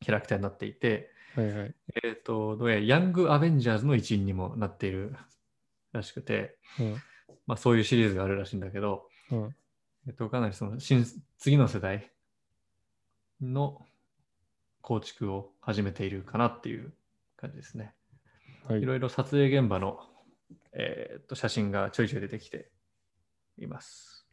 [0.00, 1.74] キャラクターになっていて、はいはい。
[2.04, 5.16] えー、とどうやらヤング・アベンジャーズの一員にもなっている
[5.92, 6.96] らしくて、うん。
[7.46, 9.56] まあ、そういうシリーズがあるらしいんだけど、うん。
[10.06, 11.04] えっと、かなりその新
[11.38, 12.10] 次の世代
[13.40, 13.86] の
[14.80, 16.92] 構築を始めているかなっていう
[17.36, 17.94] 感じですね。
[18.68, 18.84] はいい。
[18.84, 20.00] ろいろ撮影現場の、
[20.72, 22.70] えーっと写真がちょいちょい出てきて
[23.58, 24.26] います。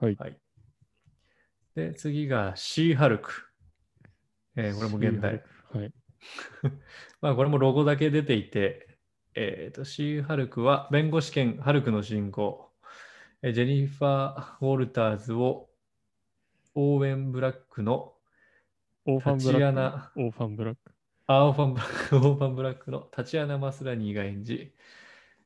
[0.00, 0.16] はい。
[0.16, 0.38] はい、
[1.74, 3.32] で、次がシーハルク。
[4.56, 5.42] えーこれも現代。
[5.72, 5.92] はい。
[7.20, 8.87] まあこれもロゴだけ出ていて、
[9.40, 12.72] えーとシー・ハルクは弁護士兼ハルクの主人公、
[13.40, 15.68] えージェニファー・ウォルターズを
[16.74, 18.14] オーウェン・ブラックの
[19.06, 19.52] オーファンブラック。
[19.52, 20.92] タチアナオーファンブラック。
[21.28, 24.74] あオーファン・ブラック、オーファン・ ブラックのタチアナ・マスラニーが演じ、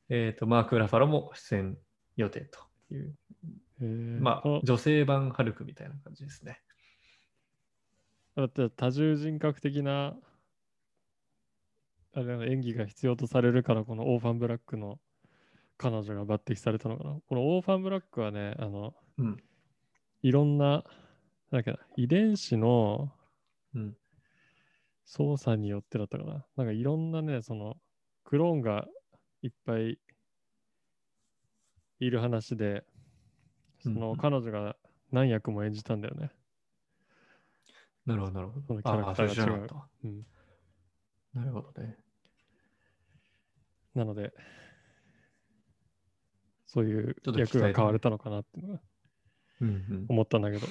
[0.09, 1.79] えーとマーク・ラファロも出演
[2.17, 2.61] 予定と
[2.95, 3.15] いう、
[3.83, 6.63] えー、まあ女性版ハルクみたいな感じですね。
[8.37, 10.17] だって多重人格的な
[12.15, 14.99] あれの演技が必要とされるからこのオーファンブラックの
[15.79, 19.37] 彼女が抜擢されたのかなこのオーファンブラックはねあのうん。
[20.23, 20.85] いろんな
[21.51, 23.13] なんか遺伝子の
[23.75, 23.97] うん。
[25.05, 27.77] 操作によってだったかななんかいろんなねその
[28.25, 28.87] クローンが
[29.43, 29.99] いっぱい
[31.99, 32.85] いる話で、
[33.81, 34.77] そうんうんの彼女が
[35.11, 36.31] 何役も演じたんだよね。
[38.07, 38.67] なるほど、なるほど。
[38.67, 40.27] そのキャラクターがああそれ知らなかったうん、
[41.35, 42.02] なるほどね。
[43.95, 44.33] なので、
[46.67, 48.81] そういう役が変われたのかなっていうのが
[49.61, 50.67] うんうん、思ったんだけど。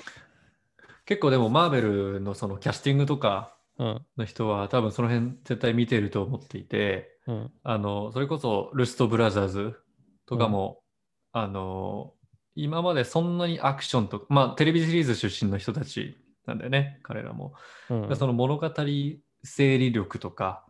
[1.05, 9.75] 結構でも、マーベルのそのキャスティングとかうん、の人は、多分その辺絶対見てると思っていて、うん、あの、それこそ、ルストブラザーズ
[10.27, 10.83] とかも、
[11.31, 12.13] あの、
[12.55, 17.53] 今までそんなにアクションとか、まあ、テレビシリーズ出身の人たちなんだよね、彼らも。
[17.89, 18.15] うん。
[18.15, 18.71] その物語
[19.43, 20.65] 整理力とか、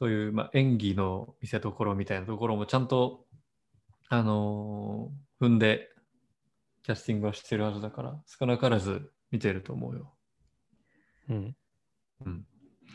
[0.00, 3.26] そういう、まあ、演技の見せ所みたいなところもちゃんと、
[4.08, 5.88] あのー踏んで
[6.82, 10.12] キャスティングはしてるはずだから、少なからず見てると思うよ。
[11.28, 11.56] うん、
[12.26, 12.46] うん、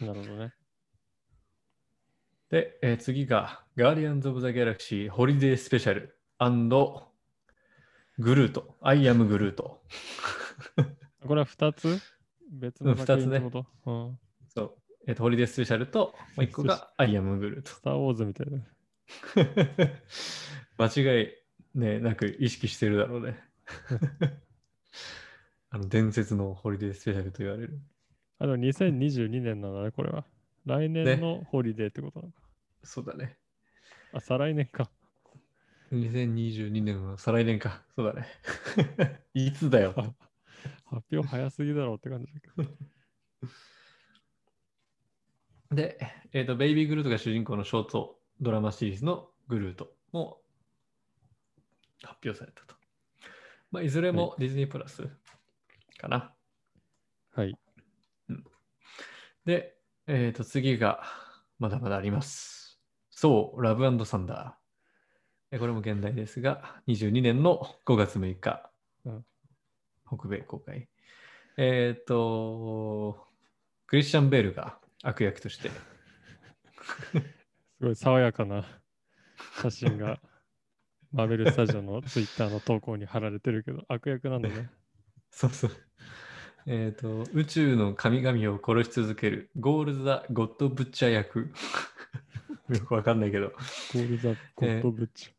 [0.01, 0.53] なるほどね。
[2.49, 6.17] で、えー次が、Guardians of the Galaxy ホリデースペシャル
[8.17, 9.83] グルート、アイアムグルート。
[11.27, 11.99] これは2つ
[12.51, 14.19] 別のうん作品二つねうん。
[15.07, 17.71] えっ、と、ホリデースペシャルと、もう一個がアイアムグルート。
[17.71, 18.59] スター・ウォーズみたいな。
[20.77, 21.27] 間違い
[21.75, 23.37] ね、なく意識してるだろうね。
[25.69, 27.79] あの伝説のホリデースペシャルと言われる。
[28.39, 30.25] あの、2022年なんだね、これは。
[30.65, 32.41] 来年のホリデーってことなのか。
[32.83, 33.37] そうだね。
[34.13, 34.89] あ、再来年か。
[35.91, 37.83] 2022年は再来年か。
[37.95, 38.27] そうだね。
[39.33, 40.15] いつだよ。
[40.85, 42.69] 発表早すぎだろうって感じだけど。
[45.71, 45.97] で、
[46.34, 50.41] えっ、と、ベイビー・グルートが主人公のショートドラマシリーズのグルートも
[52.04, 52.75] 発表されたと。
[53.71, 55.08] まあ、いずれもディズニープラス
[55.97, 56.34] かな。
[57.34, 57.58] はい。
[59.45, 59.75] で、
[60.08, 61.04] えっ、と、次が
[61.60, 62.80] まだまだあります。
[63.10, 65.56] そう、ラブサンダー。
[65.56, 68.69] えこれも現代ですが、22年の5月6日、
[69.06, 69.25] うん
[70.08, 70.88] 北米公開。
[71.58, 73.28] えっ、と、
[73.88, 75.69] クリスチャン・ベールが悪役として、
[77.79, 78.65] すごい爽やかな
[79.61, 80.19] 写真が
[81.11, 84.69] マーベルスタジオのツイッターの投稿に貼られてるけど、悪役なんだね。
[85.31, 85.71] そうそう。
[86.65, 91.53] えっ、と、宇宙の神々を殺し続けるゴア・ザ・ゴッド・ブッチャー役。
[92.69, 93.49] よくわかんないけど。
[93.49, 93.55] ゴ
[93.99, 95.31] ア・ザ・ゴッド・ブッチ。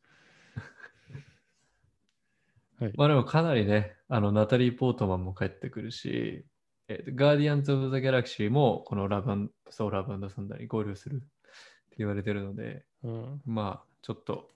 [2.79, 2.93] はい。
[2.97, 6.47] まあでもかなりね、あの、ナタリー・ポートマンも帰ってくるし、
[6.89, 14.51] えー、ガーディアンズ・オブ・ザ・ギャラクシーもこのラブアンソーラブサンダーに合流するって言われてるので、うん、まあちょっと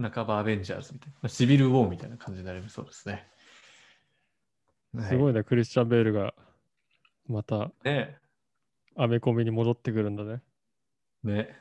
[0.00, 3.26] 半ばアベンジャーズみたいな、まあシビル・ウォーみたいな感じになりそうですね。
[4.98, 5.02] い。
[5.02, 6.34] すごいね、クリスチャン・ベールが
[7.28, 8.16] またね
[8.96, 10.42] アメコミに戻ってくるんだね。
[11.22, 11.56] ね。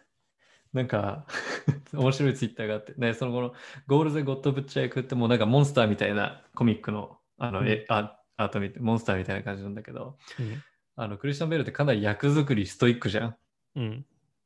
[0.74, 1.26] なんか、
[1.94, 3.54] 面白いツイッターがあって、ね、その後の
[3.88, 10.64] ゴール・ザ・ゴッド・ブッチャー役ってもうなんかモンスターみたいなコミックのあの、うんえアアートみたいモンスターみたいな感じなんだけど、うん。
[10.98, 13.36] あのクリスチャン・ベールってかなり役作りストイックじゃん。
[13.76, 14.06] うん。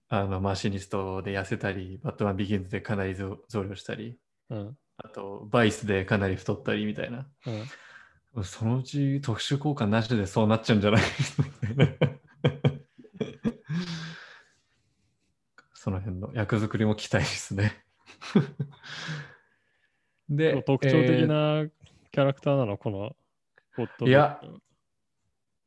[0.09, 4.17] あのマシニストで痩せたり、バットマン・ビギンズでかなり増増量したり、
[4.49, 4.77] うん。
[4.97, 7.27] あとバイスでかなり太ったりみたいな。
[8.35, 8.43] うん。
[8.43, 11.01] そのうち特殊効果なしでそうなっちゃうんじゃない？
[11.39, 11.87] みたいな
[15.73, 17.83] その辺の役作りも期待ですね。
[20.29, 21.69] で、特徴的えーな
[22.11, 23.15] キャラクターなの、この
[24.05, 24.41] いや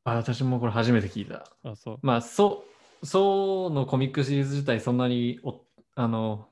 [0.05, 1.46] あ私もこれ初めて聞いた。
[1.62, 1.98] あ、そう。
[2.03, 2.64] まあ、そ
[3.03, 5.61] う、そうのコミックシリーズ自体そんなにお
[5.94, 6.48] あの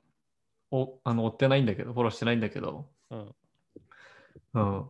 [0.71, 3.35] おあの追ってないんだけど、フォローしてないんだけど、うん。
[4.53, 4.85] うん。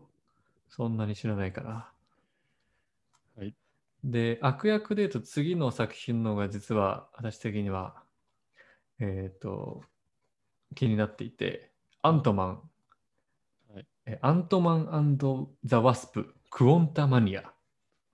[0.70, 1.92] そんなに知らないから。
[3.36, 3.56] はい。
[4.04, 8.04] で、悪役で言うと次の作品のが実は私的には、
[9.00, 9.82] えっ、と、
[10.76, 11.72] 気になっていて、
[12.04, 12.62] アントマン、
[13.74, 15.18] はいえアントマン
[15.64, 17.52] ザ・ワスプ、クオンタマニア、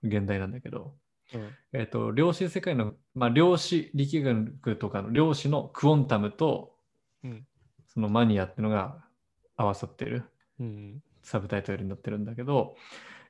[0.02, 0.94] 原題なんだけど、
[1.34, 1.50] うん。
[1.74, 6.74] えっ、と、量子世界の、まあ、量子力学とかの量子のクオンタムと、
[7.22, 7.44] うん
[7.88, 9.02] そのマニアっていうのが
[9.56, 10.24] 合わさってる
[10.60, 11.02] うん。
[11.22, 12.76] サブタイトルになってるんだけど、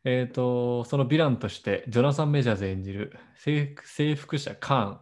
[0.04, 4.92] えっ、と、そのヴィランとして、ジョナサン・メジャーズ演じる征征服者カーン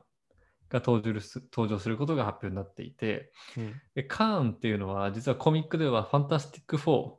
[0.68, 3.74] が登場す登場することが発表になっていて、うん。
[3.94, 7.14] でカーンっていうのは、実はコミックではファンタスティック4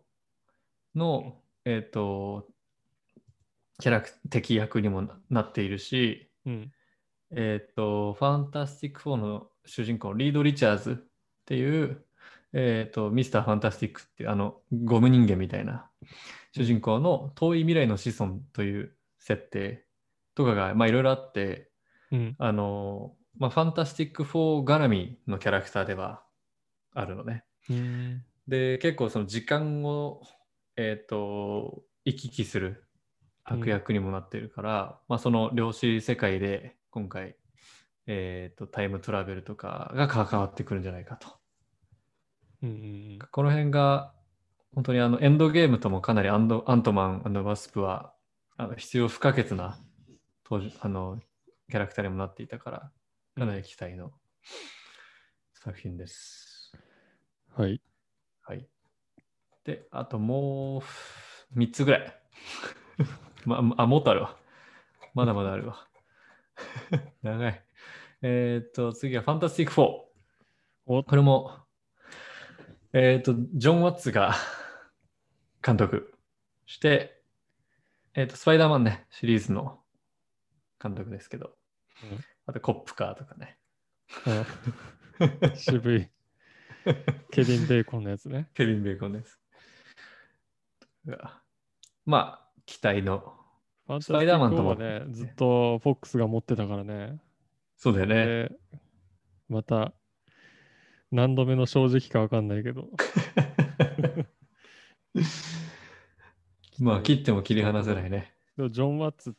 [0.96, 2.48] の、えっ、と、
[3.80, 6.72] キャラク敵役にもななっているし、うん。
[7.36, 10.96] えっ、と、ファンタスティック4の主人公、リード・リチャーズっ
[11.46, 12.04] ていう、
[12.54, 15.90] えっ、と、ミスター・ファンタスティックっていう、あの、ゴム人間みたいな
[16.54, 19.86] 主人公の遠い未来の子孫という設定
[20.36, 21.70] とかが、まあ、いろいろあって、
[22.12, 22.36] うん。
[22.40, 26.24] あの、まあ、ファンタスティック4絡みのキャラクターでは
[26.96, 27.44] あるのね。
[27.70, 28.24] うん。
[28.48, 30.22] で、結構その時間を、
[30.78, 32.87] えっ、と、行き来する
[33.50, 37.36] 悪役にもなってるから、まあその量子世界で今回、
[38.06, 41.28] えっ、と、タイムトラベルとかが関わってくるんじゃないかと。
[42.64, 44.14] うんうんこの辺が、
[44.74, 48.14] 本当にあの、エンドゲームともかなりアンドアントマンワスプは
[48.58, 49.80] あの必要不可欠な
[50.50, 51.20] 登場あの
[51.70, 52.92] キャラクターにもなっていたから、
[53.36, 54.12] かなり期待の
[55.54, 56.72] 作品です。
[57.58, 57.66] うん。
[57.66, 57.82] はい。
[58.42, 58.68] はい。
[59.64, 60.80] で、あとも
[61.56, 62.22] う3つぐらい。
[63.48, 64.36] まあ、もっとあるわ。
[65.14, 65.88] まだまだあるわ。
[67.24, 67.64] 長い。
[68.22, 70.02] えっ、と、次はファンタスティック4。
[70.88, 71.58] おこれも、
[72.92, 74.34] えっ、と、ジョン・ワッツが
[75.66, 76.14] 監督
[76.66, 77.24] して、
[78.16, 79.82] えっ、と、スパイダーマンね、シリーズの
[80.82, 81.56] 監督ですけど、
[82.04, 82.20] うん
[82.50, 83.58] あとコップカーとかね。
[84.26, 84.46] あ
[85.56, 86.10] 渋い。
[87.32, 88.50] ケビン・ベーコンのやつね。
[88.54, 89.38] ケビン・ベーコンです。
[91.06, 91.42] が
[92.06, 93.34] まあ、期待の。
[94.02, 97.20] ススパイダーマンともティック4はね、ずっとフォックスが持ってたからね。
[97.78, 98.26] そうだよね。
[98.26, 98.52] で、
[99.48, 99.94] また、
[101.10, 102.90] 何度目の正直かわかんないけど。
[106.80, 108.34] まあ、切っても切り離せないね。
[108.58, 109.34] でもジョン・ワッツっ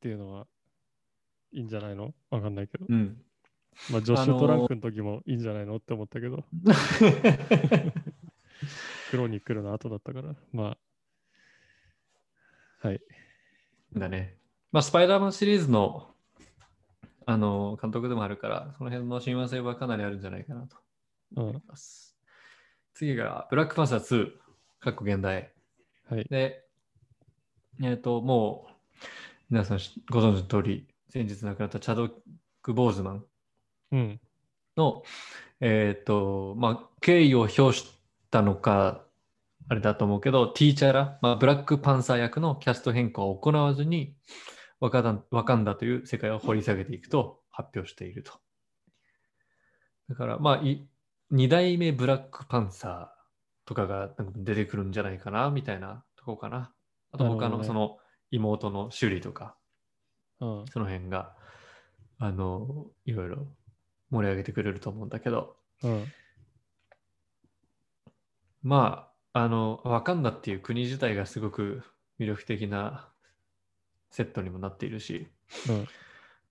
[0.00, 0.46] ていうのは
[1.52, 2.14] いいんじゃないの？
[2.30, 2.86] わかんないけど。
[2.88, 3.20] うん。
[3.90, 5.76] まあ、ジョッシュ・あのートランクの時もいいんじゃないの？
[5.76, 6.44] って思ったけど、
[9.10, 10.78] クロニクルの後だったから、まあ、
[12.82, 13.00] はい。
[13.96, 14.36] だね。
[14.72, 16.10] まあ、スパイダーマンシリーズの、
[17.26, 20.76] あの、監督でもあるから、その辺の親和性はかなりあるんじゃないかなと
[21.36, 22.16] うん思います。
[22.94, 24.30] 次が、ブラックパンサー2、
[24.80, 25.52] かっこ現代。
[26.10, 26.24] はい。
[26.24, 26.64] で、
[27.80, 28.72] えっ、と、もう、
[29.48, 32.10] 皆さんしご存知の通り、先日亡くなったチャドッ
[32.62, 33.24] ク・ボーズマン
[33.92, 34.20] うん。
[34.76, 35.04] の、
[35.60, 38.00] えっ、と、まあ、敬意を表し
[38.32, 39.04] たのか、
[39.72, 44.14] あれだと思うけど、ティーチャラ、まあ、ブラックパンサー役のキャスト変更を行わずに、
[44.80, 48.32] ワカダンワカンダという世界を掘り下げていくと発表していると。
[50.10, 50.86] だから、まあ、い
[51.32, 56.74] 2代目ブラックパンサーとかが出てくるんじゃないかな、みたいなとこかな。
[57.10, 57.96] あと他のその
[58.30, 59.56] 妹のシュリとか、
[60.40, 60.64] うん。
[60.70, 61.34] その辺が、
[62.18, 63.48] あの、いろいろ
[64.10, 66.04] 盛り上げてくれると思うんだけど、うん。
[68.60, 71.82] まあ、あの、ワカンダっていう国自体がすごく
[72.18, 73.08] 魅力的な
[74.10, 75.28] セットにもなっているし、
[75.68, 75.88] うん。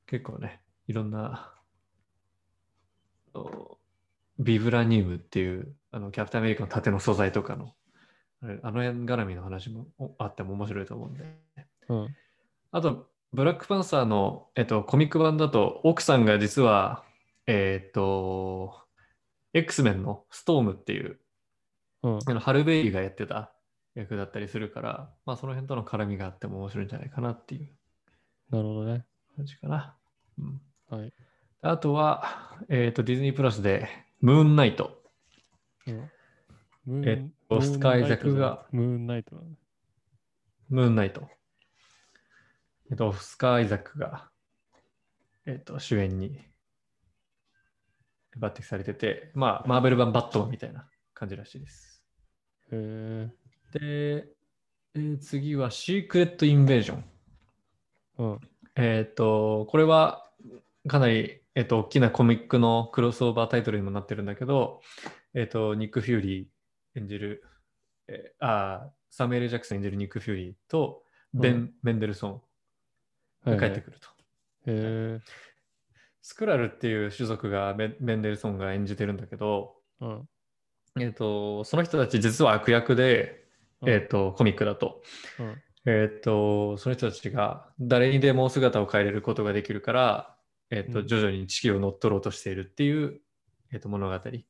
[0.07, 1.53] 結構ね、いろんな、
[3.33, 3.77] お
[4.39, 7.73] ビブラニウムっていうあのキャプテンアメリカの盾の素材とかの、
[8.41, 11.23] あの辺絡みの話もおあっても面白いと思うんで。
[11.89, 12.15] うん。
[12.71, 17.03] あと、ブラックパンサーの、えっと、コミック版だと、奥さんが実は、
[17.45, 18.73] えっと、
[19.53, 21.19] X メンのストームっていう、
[22.03, 22.19] うん。
[22.25, 23.53] あのハルベイがやってた
[23.95, 27.69] 役だったりするから、まあ、その辺との絡みがあっても面白いんじゃないかなっていう
[28.51, 29.05] なるほどね。
[29.35, 29.95] 感じかな。
[30.37, 31.13] うん、はい。
[31.61, 33.87] あとは、えっと、ディズニープラスで、
[34.19, 35.01] ムーンナイト。
[35.87, 36.11] うん。
[36.85, 39.35] ムえっとスカイザクがムーンナイト。
[40.69, 41.27] ムーンナイト。
[42.89, 44.29] えっと、スカイザックが、
[45.45, 46.39] えっと、主演に
[48.37, 51.90] 抜擢されてて、まあ、マーベル版バットみたいな感じらしいです。
[53.71, 53.79] で、
[54.93, 57.05] えー次はシークレット・インベージョン。
[58.19, 58.23] え。
[58.23, 58.39] うん。
[58.75, 60.29] えっと、これは
[60.87, 64.81] かなり、えっと、大きなコミックのクロスオーバータイトルにもなってるんだけど、
[65.33, 67.43] えっと、ニック・フューリー演じる、
[68.07, 71.03] えーあーサムエル・ジャクソン演じるニック・フューリーと、
[71.33, 72.41] ベン・うんメンデルソン
[73.45, 74.07] が帰ってくると。
[74.67, 75.19] へえ。
[76.21, 80.29] スクラルっていう種族がメメンデルソンが演じてるんだけど、うん。
[80.99, 83.45] えっと、その人たち実は悪役で、
[83.85, 85.01] えっと、コミックだと。
[85.39, 85.61] うん。
[85.85, 90.35] えっと、その人たちが誰にでも姿を変えれることができるから、
[90.69, 91.07] えっと、うん。
[91.07, 93.21] 徐々に地球を乗っ取ろうとしているっていう、
[93.73, 94.45] えっと、物語に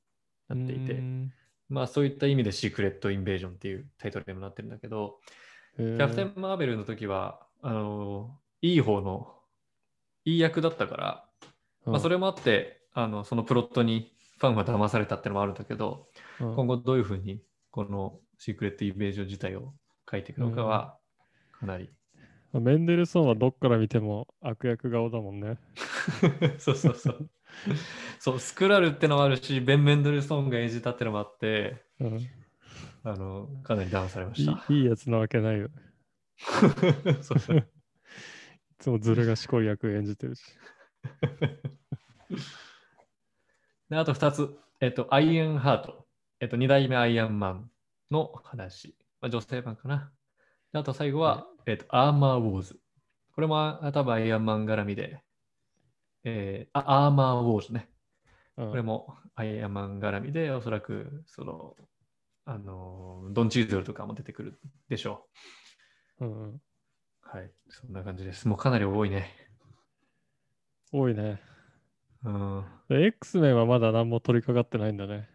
[0.49, 0.93] なっていて。
[0.93, 1.33] う、ん。
[1.69, 5.19] まあそういった意味でシークレット・インベージョンっていうタイトルにもなってるんだけど、
[5.77, 9.33] キャプテン・マーベルの時は、あの、いい方の、
[10.25, 11.25] いい役だったから、
[11.85, 16.07] まあ、それ、れもあってあのそのプロットにファンが騙されたってのもあるんだけど、
[16.39, 16.55] うん。
[16.55, 19.73] 今後どういうふうにこのシークレットインベージョン自体を
[20.09, 20.97] 書いていくのかは
[21.59, 21.89] かなり、
[22.53, 25.57] メンデルソンはどっから見ても悪役顔だもんね。
[26.59, 27.29] そうそうそう。
[28.19, 32.29] そうスクラルってのもあるしベン・メンデルソンが演じたってのもあってうん、い
[33.03, 35.69] あのかなり騙されましいたいいやつなわけないよ。
[37.21, 37.57] そうそう。
[37.57, 37.63] い
[38.79, 40.41] つもずる賢い役演じてるし。
[43.91, 46.07] であと2つ、えっと、アイアンハート
[46.39, 47.71] えっと、2代目アイアンマン
[48.09, 48.95] の話。
[49.21, 50.11] まあ、女性版かな。
[50.73, 52.79] であと最後は、えっと、アーマーウォーズ。
[53.35, 55.21] これもあ多分アイアンマン絡みで、
[56.23, 57.89] えーあアーマーウォーズね。
[58.57, 61.75] うんこれもアイアンマン絡みで、おそらく、その、
[62.45, 65.27] あの、ドン・チーズルとかも出てくるでしょ
[66.19, 66.49] うんうん。
[66.55, 66.61] う。
[67.21, 67.51] はい。
[67.69, 68.47] そんな感じです。
[68.47, 69.29] もうかなり多いね。
[70.91, 71.50] 多いね。
[72.23, 72.65] うん。
[72.89, 75.27] で X メンはまだ何も取り掛かってないんだね。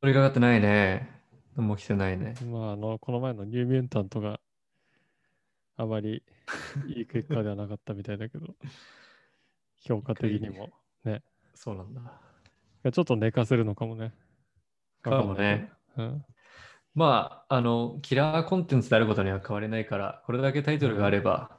[0.00, 1.10] 取り掛かってないね。
[1.56, 2.34] もう来てないね。
[2.44, 4.40] まあ、あの、この前のニューミュータントが
[5.76, 6.22] あまり
[6.86, 8.54] いい結果ではなかったみたいだけど、
[9.80, 10.70] 評価的にも。
[11.54, 12.02] そうなんだ。
[12.92, 14.12] ちょっと寝かせるのかもね。
[15.02, 15.70] かもね。
[15.96, 16.24] わかん。
[16.94, 21.58] まあ、あの、キラーコンテンツであることには変わりないから、これだけタイトルがあれば、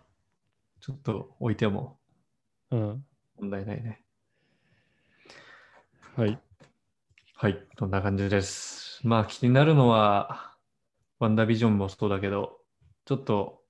[0.79, 1.99] ちょっと置いても。
[3.39, 4.03] 問題ないね。
[6.17, 6.39] はい。
[7.35, 9.01] はい、こんな感じです？
[9.03, 10.57] まあ気になるのは、
[11.19, 12.57] ワンダービジョンもそうだけど、
[13.05, 13.61] ちょっと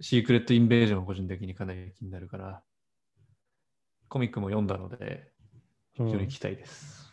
[0.00, 2.62] シークレットインベージョンは個人的にかなり気になるから、
[4.08, 5.30] コミックも読んだので、
[5.98, 7.12] うん非常に期待です。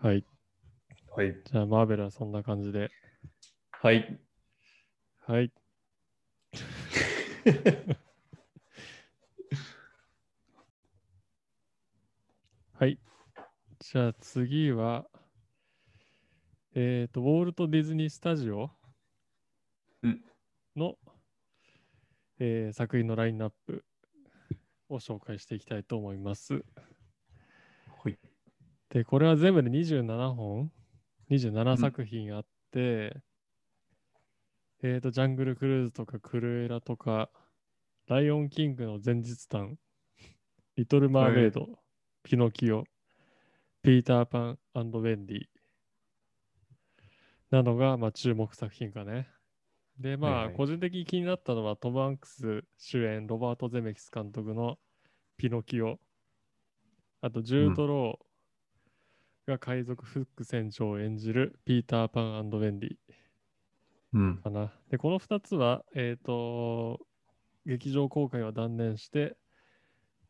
[0.00, 0.24] はい。
[1.16, 1.36] はい。
[1.44, 2.92] じゃあ、マーベルはそんな感じで。
[3.72, 4.20] はい。
[5.26, 5.50] はい。
[12.78, 13.00] はい。
[13.92, 15.06] じゃあ次は、
[16.74, 18.68] えっ、と、ウォルト・ディズニー・スタジオ
[20.02, 20.20] うん
[20.74, 20.96] の、
[22.40, 23.84] えー作品のラインナップ
[24.88, 26.64] を紹介していきたいと思います。
[28.02, 28.18] はい。
[28.90, 30.72] で、これは全部で27本、うん
[31.30, 33.16] 27作品あって、
[34.82, 37.30] えっ、と、ジャングル・クルーズとか、クルエラとか、
[38.08, 39.76] ライオン・キングの前日譚、
[40.74, 41.68] リトル・マーメイド、
[42.24, 42.82] ピノキオ、
[43.86, 45.40] ピーター・パンウェンディ
[47.52, 49.28] などが、まあ、注目作品かね。
[50.00, 54.76] で、まあ、はいはい個人的に気になったのは、トム・ハンクス主演、ロバート・ゼメキス監督の
[55.36, 56.00] ピノキオ、
[57.20, 62.96] あと、ジュード・ローが海賊フック船長を演じるピーター・パンウェンディ
[64.14, 64.38] うん。
[64.38, 64.72] かな。
[64.90, 66.98] で、この2つは、えっ、と、
[67.64, 69.36] 劇場公開は断念して、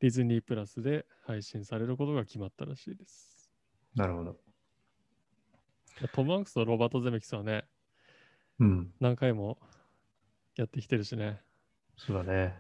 [0.00, 3.35] ディズニープラスで配信されることが決まったらしいです。
[3.96, 4.36] なるほど。
[6.12, 7.64] トム・ハンクスとロバート・ゼメキスはね、
[8.60, 8.92] うん。
[9.00, 9.58] 何回も
[10.54, 11.40] やってきてるしね。
[11.96, 12.58] そうだね。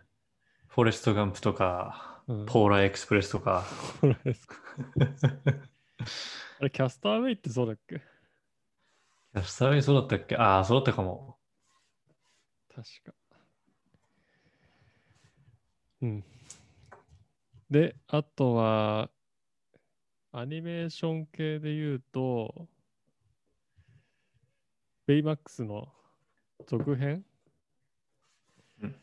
[0.68, 3.64] フォレスト・ガンプとか、うん、ポーラー・エクスプレスとか。
[4.00, 4.56] これですか
[6.58, 7.98] あれ、キャスターウェイってそうだっけ？
[7.98, 10.36] キャスターウェイそうだったっけ？
[10.36, 11.36] ああ、そうだったかも。
[12.74, 13.12] 確か。
[16.00, 16.24] うん。
[17.70, 19.10] で、あとは、
[20.38, 22.68] アニメーション系で言うと、
[25.06, 25.88] ベイマックスの
[26.66, 27.24] 続編、
[28.82, 28.94] うん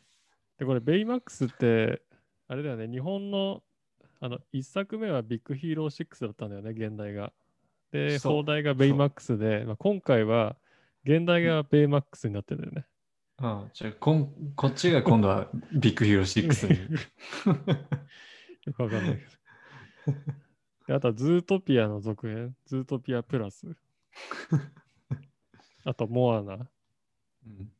[0.60, 2.02] で、これ、ベイマックスって、
[2.46, 3.64] あれだよね、日本の、
[4.20, 7.32] あの、1作目はビッグヒーロー6だったんだよね、原題が。
[7.90, 10.54] で、邦題がベイマックスで、まあ、今回は、
[11.02, 12.86] 原題がベイマックスになってるよね。
[13.38, 16.94] ああじゃあこん、こっちが今度は ビッグヒーロー6に。
[18.66, 20.34] よくわかんないけど。
[20.86, 23.66] であとはズートピアの続編、ズートピアプラス。
[25.84, 26.54] あとモアナ。
[27.46, 27.72] うん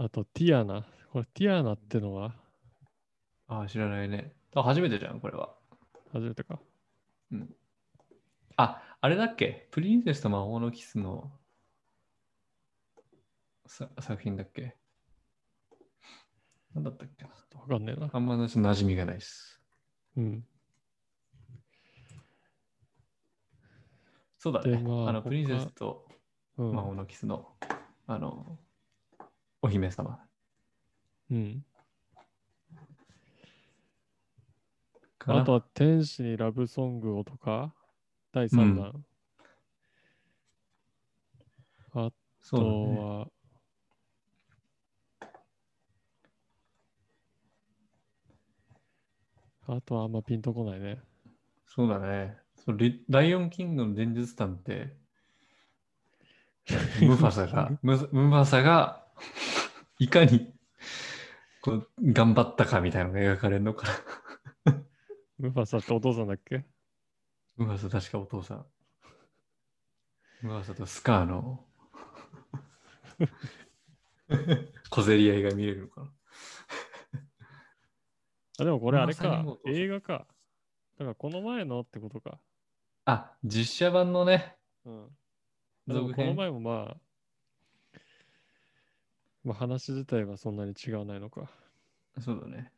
[0.00, 0.86] あとティアナ。
[1.12, 2.32] これティアナってのは？
[3.48, 4.32] ああ、知らないね。
[4.54, 5.56] あ、初めてじゃん、これは。
[6.12, 6.60] 初めてか。
[7.32, 7.56] うん。
[8.56, 9.66] あ、あれだっけ？
[9.72, 11.32] プリンセスと魔法のキスの
[13.66, 14.76] さ作品だっけ？
[16.74, 17.30] なんだったっけな？
[17.60, 18.08] わかんねえな。
[18.12, 19.60] あんま馴染みがないです。
[20.16, 20.46] うん。
[24.38, 24.70] そうだね。
[24.70, 26.06] でまああの、他プリンセスと
[26.56, 26.72] うん。
[26.72, 27.56] 魔法のキスの、
[28.06, 28.58] あの、
[29.62, 30.18] お姫様
[31.30, 31.64] うん。
[35.26, 37.74] あとは天使にラブソングをとか、
[38.32, 39.04] 第3弾。
[41.92, 42.98] あとそうだね。
[42.98, 43.28] は、
[49.66, 51.00] あとはあんまピンとこないね。
[51.66, 52.47] そうだね。
[52.68, 54.94] そうリライオンキングの前日譚って、
[57.00, 59.06] ムファサが、ムムファサが
[59.98, 60.52] いかに
[61.62, 63.86] こう頑張ったかみたいなのが描かれるのか
[64.66, 64.74] な。
[65.38, 66.66] ムファサってお父さんだっけ？
[67.56, 68.66] ムファサ確かお父さん。
[70.42, 71.64] ムファサとスカーの
[74.90, 76.08] 小競り合いが見れるのかな。
[78.58, 80.26] あ、でもこれあれか映画か。
[80.98, 82.38] だからこの前のってことか。
[83.10, 84.54] あ、実写版のね、
[84.84, 85.08] うん。
[85.88, 86.96] この前もまあ、
[89.44, 91.50] まあ話自体はそんなに違わないのか。
[92.20, 92.70] そうだね。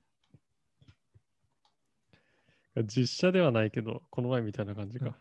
[2.84, 5.16] 実写ではないけど、この前みたいな感じか。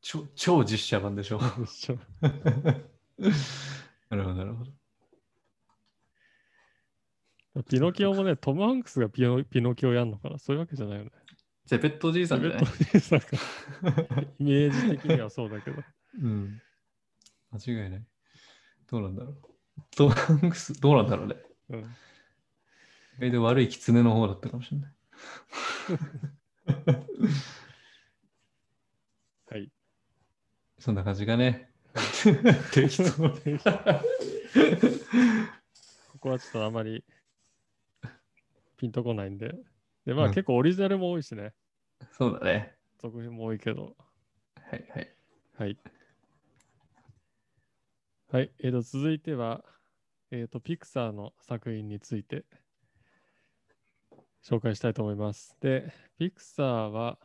[0.00, 1.40] 超超実写版でしょ。
[4.10, 4.70] なるほど、なるほど。
[7.64, 11.10] ピノキオもね、トム・ハンクスがピノピノキオやんのかなそういうわけじゃないよね。
[11.66, 12.60] ゼペットおじいさんじゃない？
[12.60, 13.26] ベッドおじさんか
[14.38, 15.82] イメージ的にはそうだけど。
[16.22, 16.60] うん。
[17.52, 18.06] 間違いない。
[18.90, 19.36] どうなんだろう。
[19.96, 21.36] トム・ハンクス、どうなんだろうね。
[21.70, 21.80] うん。
[21.80, 21.86] 意
[23.20, 24.94] 外と悪い狐の方だったかもしれない。
[29.50, 29.70] はい。
[30.78, 31.70] そんな感じがね。
[32.72, 33.30] 適当。
[36.12, 37.04] ここはちょっとあまり
[38.76, 39.54] ピンとこないんで。
[40.06, 41.52] で、まあ、うん結構オリジナルも多いしね。
[42.12, 42.74] そうだね。
[43.00, 43.96] 続編も多いけど。
[44.70, 45.14] はいはい。
[45.58, 45.78] はい。
[48.30, 48.50] はい。
[48.58, 49.64] えー、と続いては、
[50.30, 52.44] えー、と、ピクサーの作品について
[54.44, 55.56] 紹介したいと思います。
[55.60, 57.18] で、ピクサーは、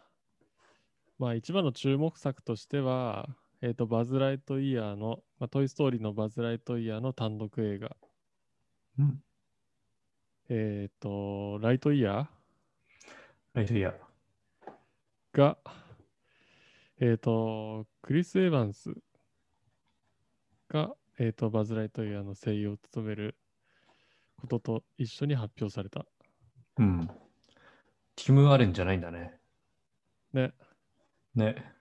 [1.18, 3.28] まあ、一番の注目作としては、
[3.62, 7.98] えー、と、バズ・ライトイヤーの、まあ、トイ・ストーリーのバズ・ライトイヤーの単独映画、
[9.00, 9.24] うん。
[10.50, 12.30] えっ、と、ライトイヤ
[13.54, 13.94] ライトイヤー。
[13.94, 15.58] ーが、
[17.00, 18.94] えっ、と、クリス・エヴァンス
[20.70, 23.36] が、えっ、と、バズ・ライトイヤーの声優を務める
[24.38, 26.06] ことと一緒に発表された。
[26.78, 27.08] うん。
[28.16, 29.40] ティム・アレンじゃないんだね。
[30.34, 30.54] ね。
[31.34, 31.74] ね。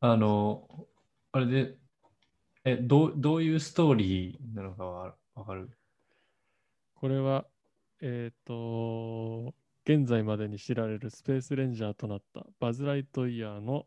[0.00, 0.88] あの、
[1.30, 1.76] あれで、
[2.64, 5.70] え、どうどういうストーリーなのかはわかる？
[6.94, 7.46] これは、
[8.02, 13.86] えっ、と、現在までに知られるスペースレンジャーとなったバズ・ライトイヤーの、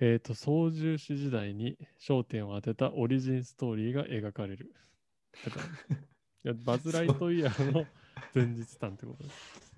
[0.00, 4.74] えっ、と、操縦士時代に焦点を当てたオリジンストーリーが描かれる。
[5.44, 7.84] だからいやバズ・ライトイヤーの
[8.34, 9.72] 前日談ってことです。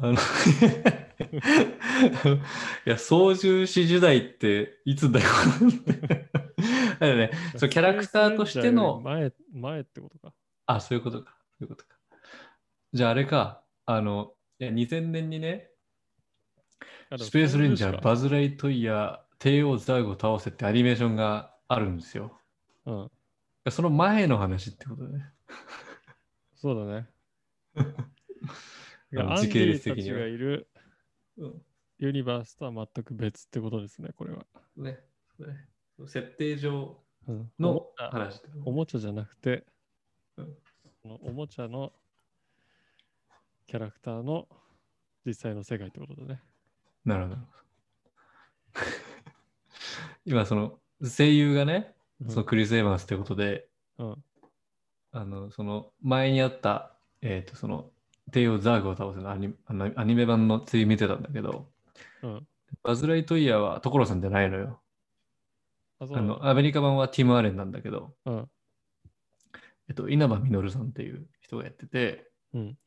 [0.00, 0.16] あのい
[2.86, 5.26] や、操縦士時代っていつだよ。
[7.00, 10.32] だよね、そうキャラクターとしての 前、前ってことか。
[10.66, 11.36] あ、そういうことか。
[11.58, 11.97] そういうことか。
[12.92, 15.70] じゃああれか、あの、いや2000年にね、
[17.18, 18.28] スペースレンジャー、バズ。
[18.28, 22.38] ズ・ライトイヤー、帝王ザーグを倒せってアニメーションがあるんですよ。
[22.86, 23.10] うん。
[23.70, 25.24] その前の話ってことだね。
[26.56, 27.08] そうだね。
[29.40, 30.68] 時系列的にはがいる
[31.36, 31.62] うん
[31.98, 34.46] ユニバースとは全く別ってことですね、これは。
[34.76, 34.98] ね。
[35.38, 35.68] ね
[36.06, 39.66] 設定上うん、おの話ってことおもちゃじゃなくて、
[40.36, 40.56] うん
[41.04, 41.92] おもちゃの
[43.68, 44.48] キャラクターの
[45.26, 46.40] 実際の世界ってことだね。
[47.04, 47.36] なるほど。
[50.24, 54.24] 今、その声優がね、うんそのクリス・エヴァンスってことで、うん。
[55.12, 57.92] あの、その前にあった、えっ、と、その、
[58.32, 61.70] 帝王ザーグを倒せのアニアニメ版のつい見てたんだけど、
[62.22, 62.48] うん。
[62.82, 64.80] バズ・ライトイヤーは所さんじゃないのよ。
[65.98, 68.50] あ、のアメリカ版はティム・アレンなんだけど、うん。
[69.88, 72.78] えっと、稲葉実さんっていう人がやってて、うん。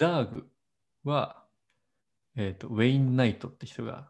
[0.00, 0.48] ザーグ
[1.04, 1.44] は、
[2.34, 4.08] えっと、ウェイン・ナイトって人が、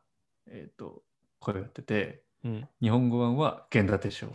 [0.48, 1.02] えっと、
[1.40, 2.68] 声をやってて、うん。
[2.80, 4.28] 日本語版は源田鉄章。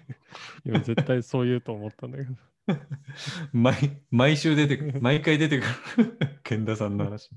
[0.64, 2.34] 今絶対そう言うと思ったんだけど。
[3.52, 5.66] 毎毎週出てくる、 毎回出てく
[6.02, 6.18] る、
[6.50, 7.28] 源田さんの話。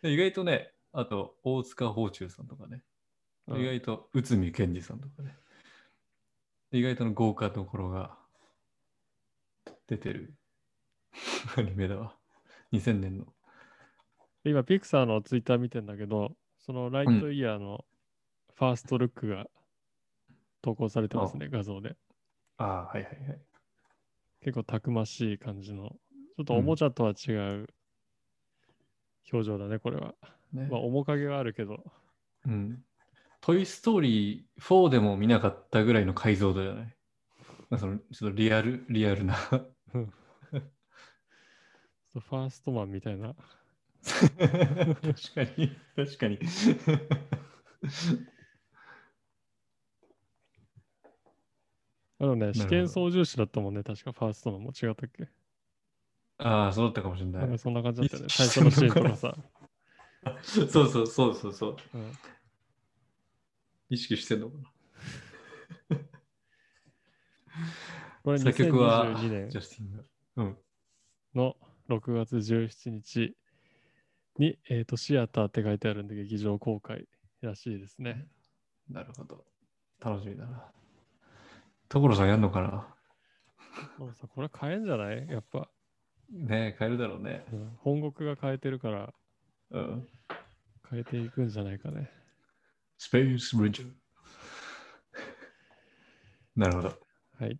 [0.00, 2.84] で意外とね、あと、大塚芳忠さんとかね、
[3.48, 5.36] うん意外と内海健二さんとかね、
[6.70, 8.16] 意外との豪華なところが
[9.88, 10.32] 出てる
[11.56, 12.19] アニメだわ。
[12.72, 13.26] 2000年の。
[14.44, 17.84] 今、ピクサーのツイッター見てんだけど、そのライトイヤーの
[18.54, 19.46] ファーストルックが
[20.62, 21.96] 投稿されてますね、画像で。
[22.56, 23.40] ああ、はいはいはい。
[24.42, 27.66] 結構たくましい感じの、ちょっとおもちゃとは違う
[29.32, 30.14] 表情だね、これは。
[30.52, 31.84] ねまあ、面影はあるけど、
[32.46, 32.82] うん。
[33.40, 36.96] トイ・ストーリー4でも見なかったぐらいの解像度じゃない？
[37.70, 39.36] まあそのちょっとリアル、リアルな。
[42.14, 43.34] うんファーストマンみたいな。
[44.02, 44.22] 確
[45.34, 46.38] かに、確かに。
[52.18, 55.28] あのね、ど試験操縦士だったもんね、確かファーストマンも違ったっけ、
[56.38, 57.58] ああ、そうだったかもしれななん。
[57.58, 58.26] そんな感じだったよね。
[58.26, 59.36] 意最識初のシーンとかさ。
[60.42, 61.76] そうそうそうそうそう。
[61.94, 62.12] うん
[63.92, 64.56] 意識してんのか
[68.22, 68.44] これな。
[68.44, 70.04] 作曲は2022年ジャスティンが。
[70.36, 70.58] うん。
[71.34, 71.56] の
[71.90, 73.36] 6月17日、
[74.38, 77.06] に、えーと、シアターって書いてあるんで、劇場公開
[77.42, 78.26] らしいですね。
[78.88, 79.44] なるほど。
[80.00, 80.64] 楽しみだな。
[81.88, 82.94] 所さんやんのかな？
[83.98, 85.28] 所さん、これ変えんじゃない？
[85.28, 85.68] やっぱ。
[86.30, 87.44] ねえ、変えるだろうね。
[87.52, 89.12] うん、本国が変えてるから、
[89.72, 90.08] うん、
[90.88, 92.08] 変えていくんじゃないかね。
[92.98, 93.84] スペースブリッジ。
[96.54, 96.94] なるほど。
[97.38, 97.58] はい。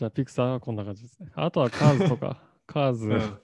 [0.00, 1.30] じゃあ、ピクサーはこんな感じですね。
[1.34, 3.38] あとはカーズとか、 カーズ、うん、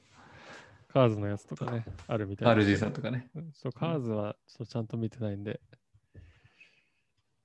[0.88, 2.62] カーズのやつとかね、あるみたいな。
[2.62, 3.30] RG さんとかね。
[3.52, 5.60] そう、カーズはちょっとちゃんと見てないんで。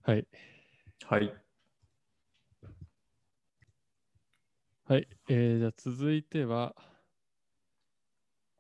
[0.03, 0.25] はい。
[1.03, 1.33] はい。
[4.85, 5.09] はい。
[5.27, 6.73] えー、じゃあ続いては、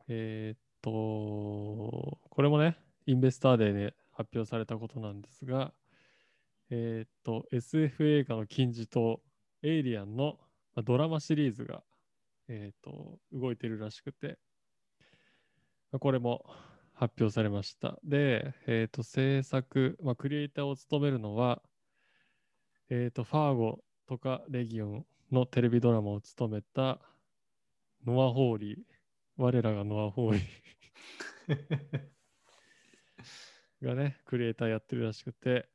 [0.09, 5.73] えー、っと、これもね、インベスターデーで発表されたことなんですが、
[6.69, 9.21] えー、っと、SF 映画の金字塔、
[9.63, 10.39] エイリアンの
[10.83, 11.83] ドラマシリーズが、
[12.47, 14.37] えー、っと、動いてるらしくて、
[15.91, 16.45] これも
[16.93, 17.99] 発表されました。
[18.03, 21.61] で、えっ、と、制作、まあ、クリエイターを務めるのは、
[22.89, 26.99] えっ、と、ファーゴとかレギオンのテレビドラマを務めた
[28.05, 28.79] ノア・ホーリー。
[29.37, 32.05] 我らがノア・ホーリー
[33.85, 35.67] がね、クリエイターやってるらしくて、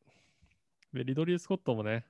[0.93, 2.07] で、リドリー・スコットもね、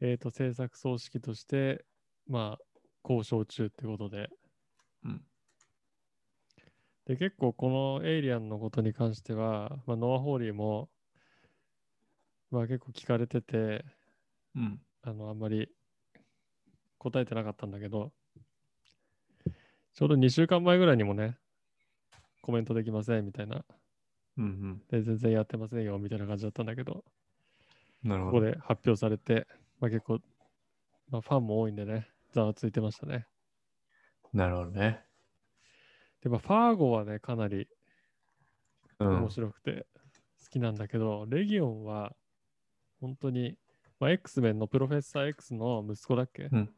[0.00, 1.84] えっ、ー、と、制作総指揮として、
[2.26, 4.28] まあ、交渉中ってことで、
[5.04, 5.22] うん。
[7.06, 10.88] で、結構このエイリアンのことに関しては、まあ、ノア・ホーリーも、
[12.50, 13.84] まあ結構聞かれてて、
[14.54, 14.80] うん。
[15.02, 15.68] あの、あんまり
[16.98, 18.12] 答えてなかったんだけど、
[19.94, 21.36] ちょうど2週間前ぐらいにもね、
[22.40, 23.64] コメントできませんみたいな。
[24.36, 27.04] うんうん、で、全然やってませんよみたいな感じだったんだけど、
[28.02, 29.46] なるほどここで発表されて、
[29.80, 30.20] まあ、結構、
[31.10, 33.26] まあ、ファンも多いんでね、ざわついてましたね。
[34.32, 35.00] なるほどね。
[36.22, 37.68] で、まあ、ファーゴはね、かなり
[38.98, 39.86] 面白くて
[40.42, 42.14] 好きなんだけど、うん、レギオンは
[43.00, 43.56] 本当に、
[44.00, 46.70] まあ、X メンのプロフェッサー X の息子だっけ、うん、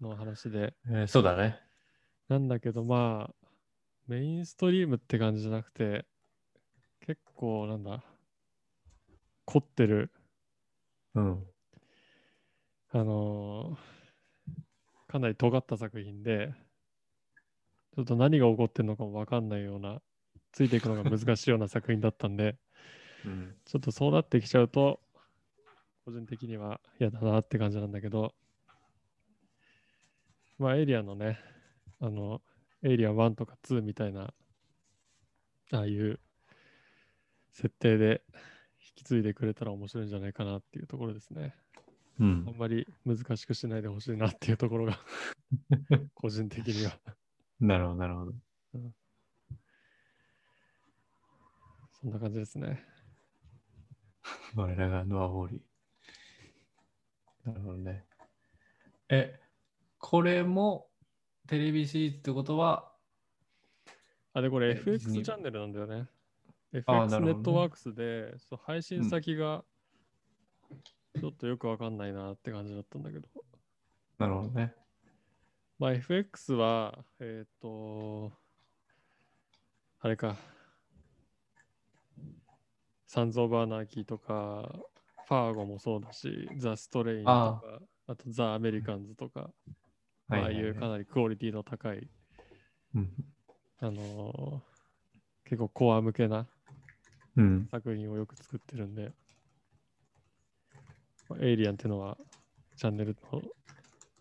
[0.00, 1.58] の話で、えー、そうだね。
[2.28, 3.46] なんだけど、まあ、
[4.06, 6.06] メインストリームって感じじゃなくて、
[7.00, 8.02] 結構、なんだ、
[9.44, 10.10] 凝ってる。
[11.14, 11.46] うん。
[12.96, 16.54] あのー、かなり尖った作品で、
[17.96, 20.00] ちょっと何が起こってるのかも分かんないような、
[20.52, 22.56] ついていくのが難しいような作品だったんで、
[23.24, 25.00] うん、ちょっとそうなってきちゃうと、
[26.04, 28.32] 個人的には嫌だなって感じなんだけど、
[30.60, 31.40] まあ、エイリアンのね、
[31.98, 32.42] あの、
[32.84, 34.32] エイリアン1とか2みたいな、
[35.72, 36.20] ああいう
[37.50, 38.22] 設定で
[38.78, 41.56] 引き継いでくれたら面白いんじゃないかなっていうところですね。
[42.20, 44.98] うん、あんまり難しくしないでほしいなっていうところが
[46.14, 46.92] 個人的には
[47.60, 48.32] なるほど、なるほど、
[48.74, 48.94] うん。
[52.00, 52.84] そんな感じですね。
[54.54, 57.48] 我らがノア・ホーリー。
[57.48, 58.04] なるほどね。
[59.08, 59.40] え、
[59.98, 60.88] これも
[61.46, 62.92] テレビシリーズってことは
[64.34, 66.08] あ、で、これ FX チャンネルなんだよね。
[66.72, 69.64] FX ネットワークスで、そう配信先が
[71.18, 73.28] ちょっとよくわかんないなって感じだったんだけど。
[74.18, 74.74] なるほどね。
[75.78, 78.32] まあ、FX は、えっ、ー、と、
[80.00, 80.36] あれか、
[83.06, 84.68] サンズ・オブ・アナーキーとか、
[85.26, 87.62] ファーゴもそうだし、ザ・ストレインとか、
[88.06, 89.50] あとザ・アメリカンズとか、
[90.28, 92.08] ああいうかなりクオリティの高い、
[92.94, 93.10] うん、
[93.78, 96.46] あのー、結構コア向けな
[97.70, 99.14] 作品をよく作ってるんで、うん、
[101.40, 102.16] エイリアンっていうのは
[102.76, 103.42] チャンネルの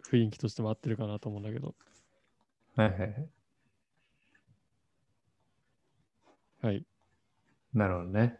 [0.09, 1.75] 雰囲気としても合ってるかなと思うんだけど。
[2.75, 3.29] はいはいはい。
[6.61, 6.85] はい。
[7.73, 8.39] なるほどね。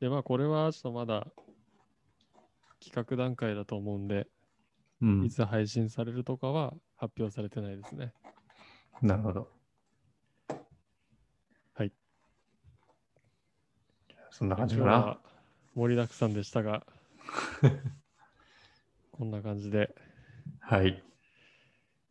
[0.00, 1.26] で、まあこれはちょっとまだ
[2.80, 4.26] 企画段階だと思うんで、
[5.00, 8.12] うん、いつ配信されるとかは発表されてないですね。
[9.00, 9.48] なるほど。
[11.74, 11.92] はい。
[14.30, 15.18] そんな感じかな。
[15.74, 16.84] 盛りだくさんでしたが、
[19.12, 19.94] こんな感じで。
[20.60, 21.02] はい。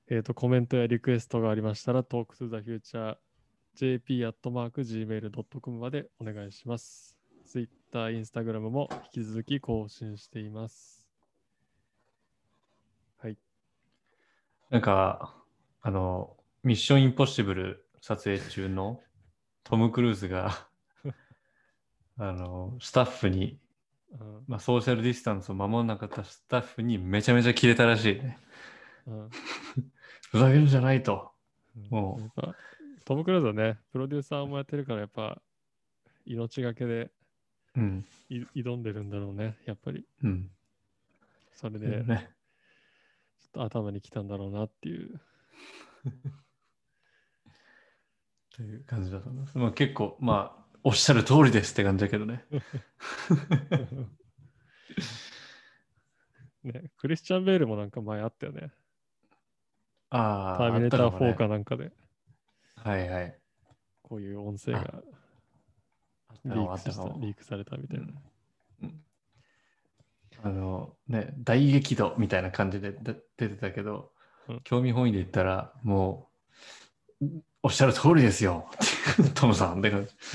[0.08, 3.18] えっ、ー、と、コメントやリクエストがありましたら、Talk to the Future
[3.76, 7.18] jp.gmail.com までお願いします。
[7.46, 11.02] Twitter、Instagram も引き続き更新しています。
[14.72, 15.36] なんか、
[15.82, 19.02] あの、ミッションインポッシブル撮影中の
[19.66, 20.66] トム・クルーズが
[22.18, 23.60] あの、スタッフに、
[24.20, 28.38] うん、まあ、ソーシャルディスタンスを守らなかったスタッフにめちゃめちゃキレたらしいね。
[29.08, 29.30] うん、
[30.32, 31.32] ふざけるんじゃないと。
[31.90, 32.32] おう
[33.06, 35.42] トム・クルーズはね、プロデューサーもやってるから、やっぱ
[36.26, 37.12] 命がけで
[37.76, 38.06] うん。
[38.30, 40.06] い挑んでるんだろうね、やっぱり。
[40.24, 40.50] うん。
[41.54, 42.30] それで、ね。
[43.40, 45.22] ちょっと頭にきたんだろうなっていう。
[48.56, 49.58] という感じだと思います。
[49.58, 52.46] まあ、結構、まあ、おっしゃる通りですって感じだけどね。
[56.64, 58.72] ね、クリスチャン・ベールもなんか前あったよね。
[60.10, 61.92] ああ、ターミネーター4あったもねかなんかで、
[62.76, 63.40] はいはい。
[64.04, 65.02] こういう音声が
[66.46, 68.06] リークしたリークされたみたいな。
[68.84, 69.04] うん
[70.44, 74.12] あのね、大激怒みたいな感じでで出てたけど、
[74.48, 76.30] うん興味本位で言ったら、も
[77.22, 77.26] う、
[77.64, 78.68] おっしゃる通りですよ。
[79.36, 80.14] トムさんって感じ。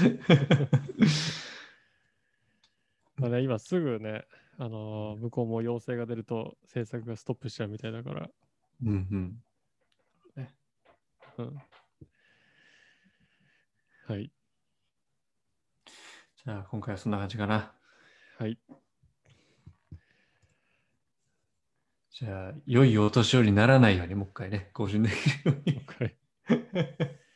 [3.17, 4.27] まあね、今すぐね、
[4.59, 8.29] あのー向こうも要請が出ると制作がストップしちゃうみたいだから、
[8.83, 9.43] うんうん。
[11.39, 11.63] うん。
[14.07, 14.31] はい。
[16.45, 17.73] じゃあ、今回はそんな感じかな。
[18.39, 18.59] はい。
[22.11, 25.15] じゃあ、良いお年寄りにならないように、もう一回ね、更新でき
[25.45, 26.17] るようにはい。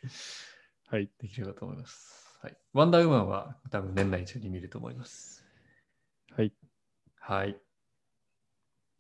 [0.89, 1.11] はい。
[1.19, 2.39] できればと思います。
[2.43, 2.57] はい。
[2.73, 5.45] ワンダーウーマンは多分年内中に見ると思います。
[6.31, 6.53] はい。
[7.17, 7.61] はい。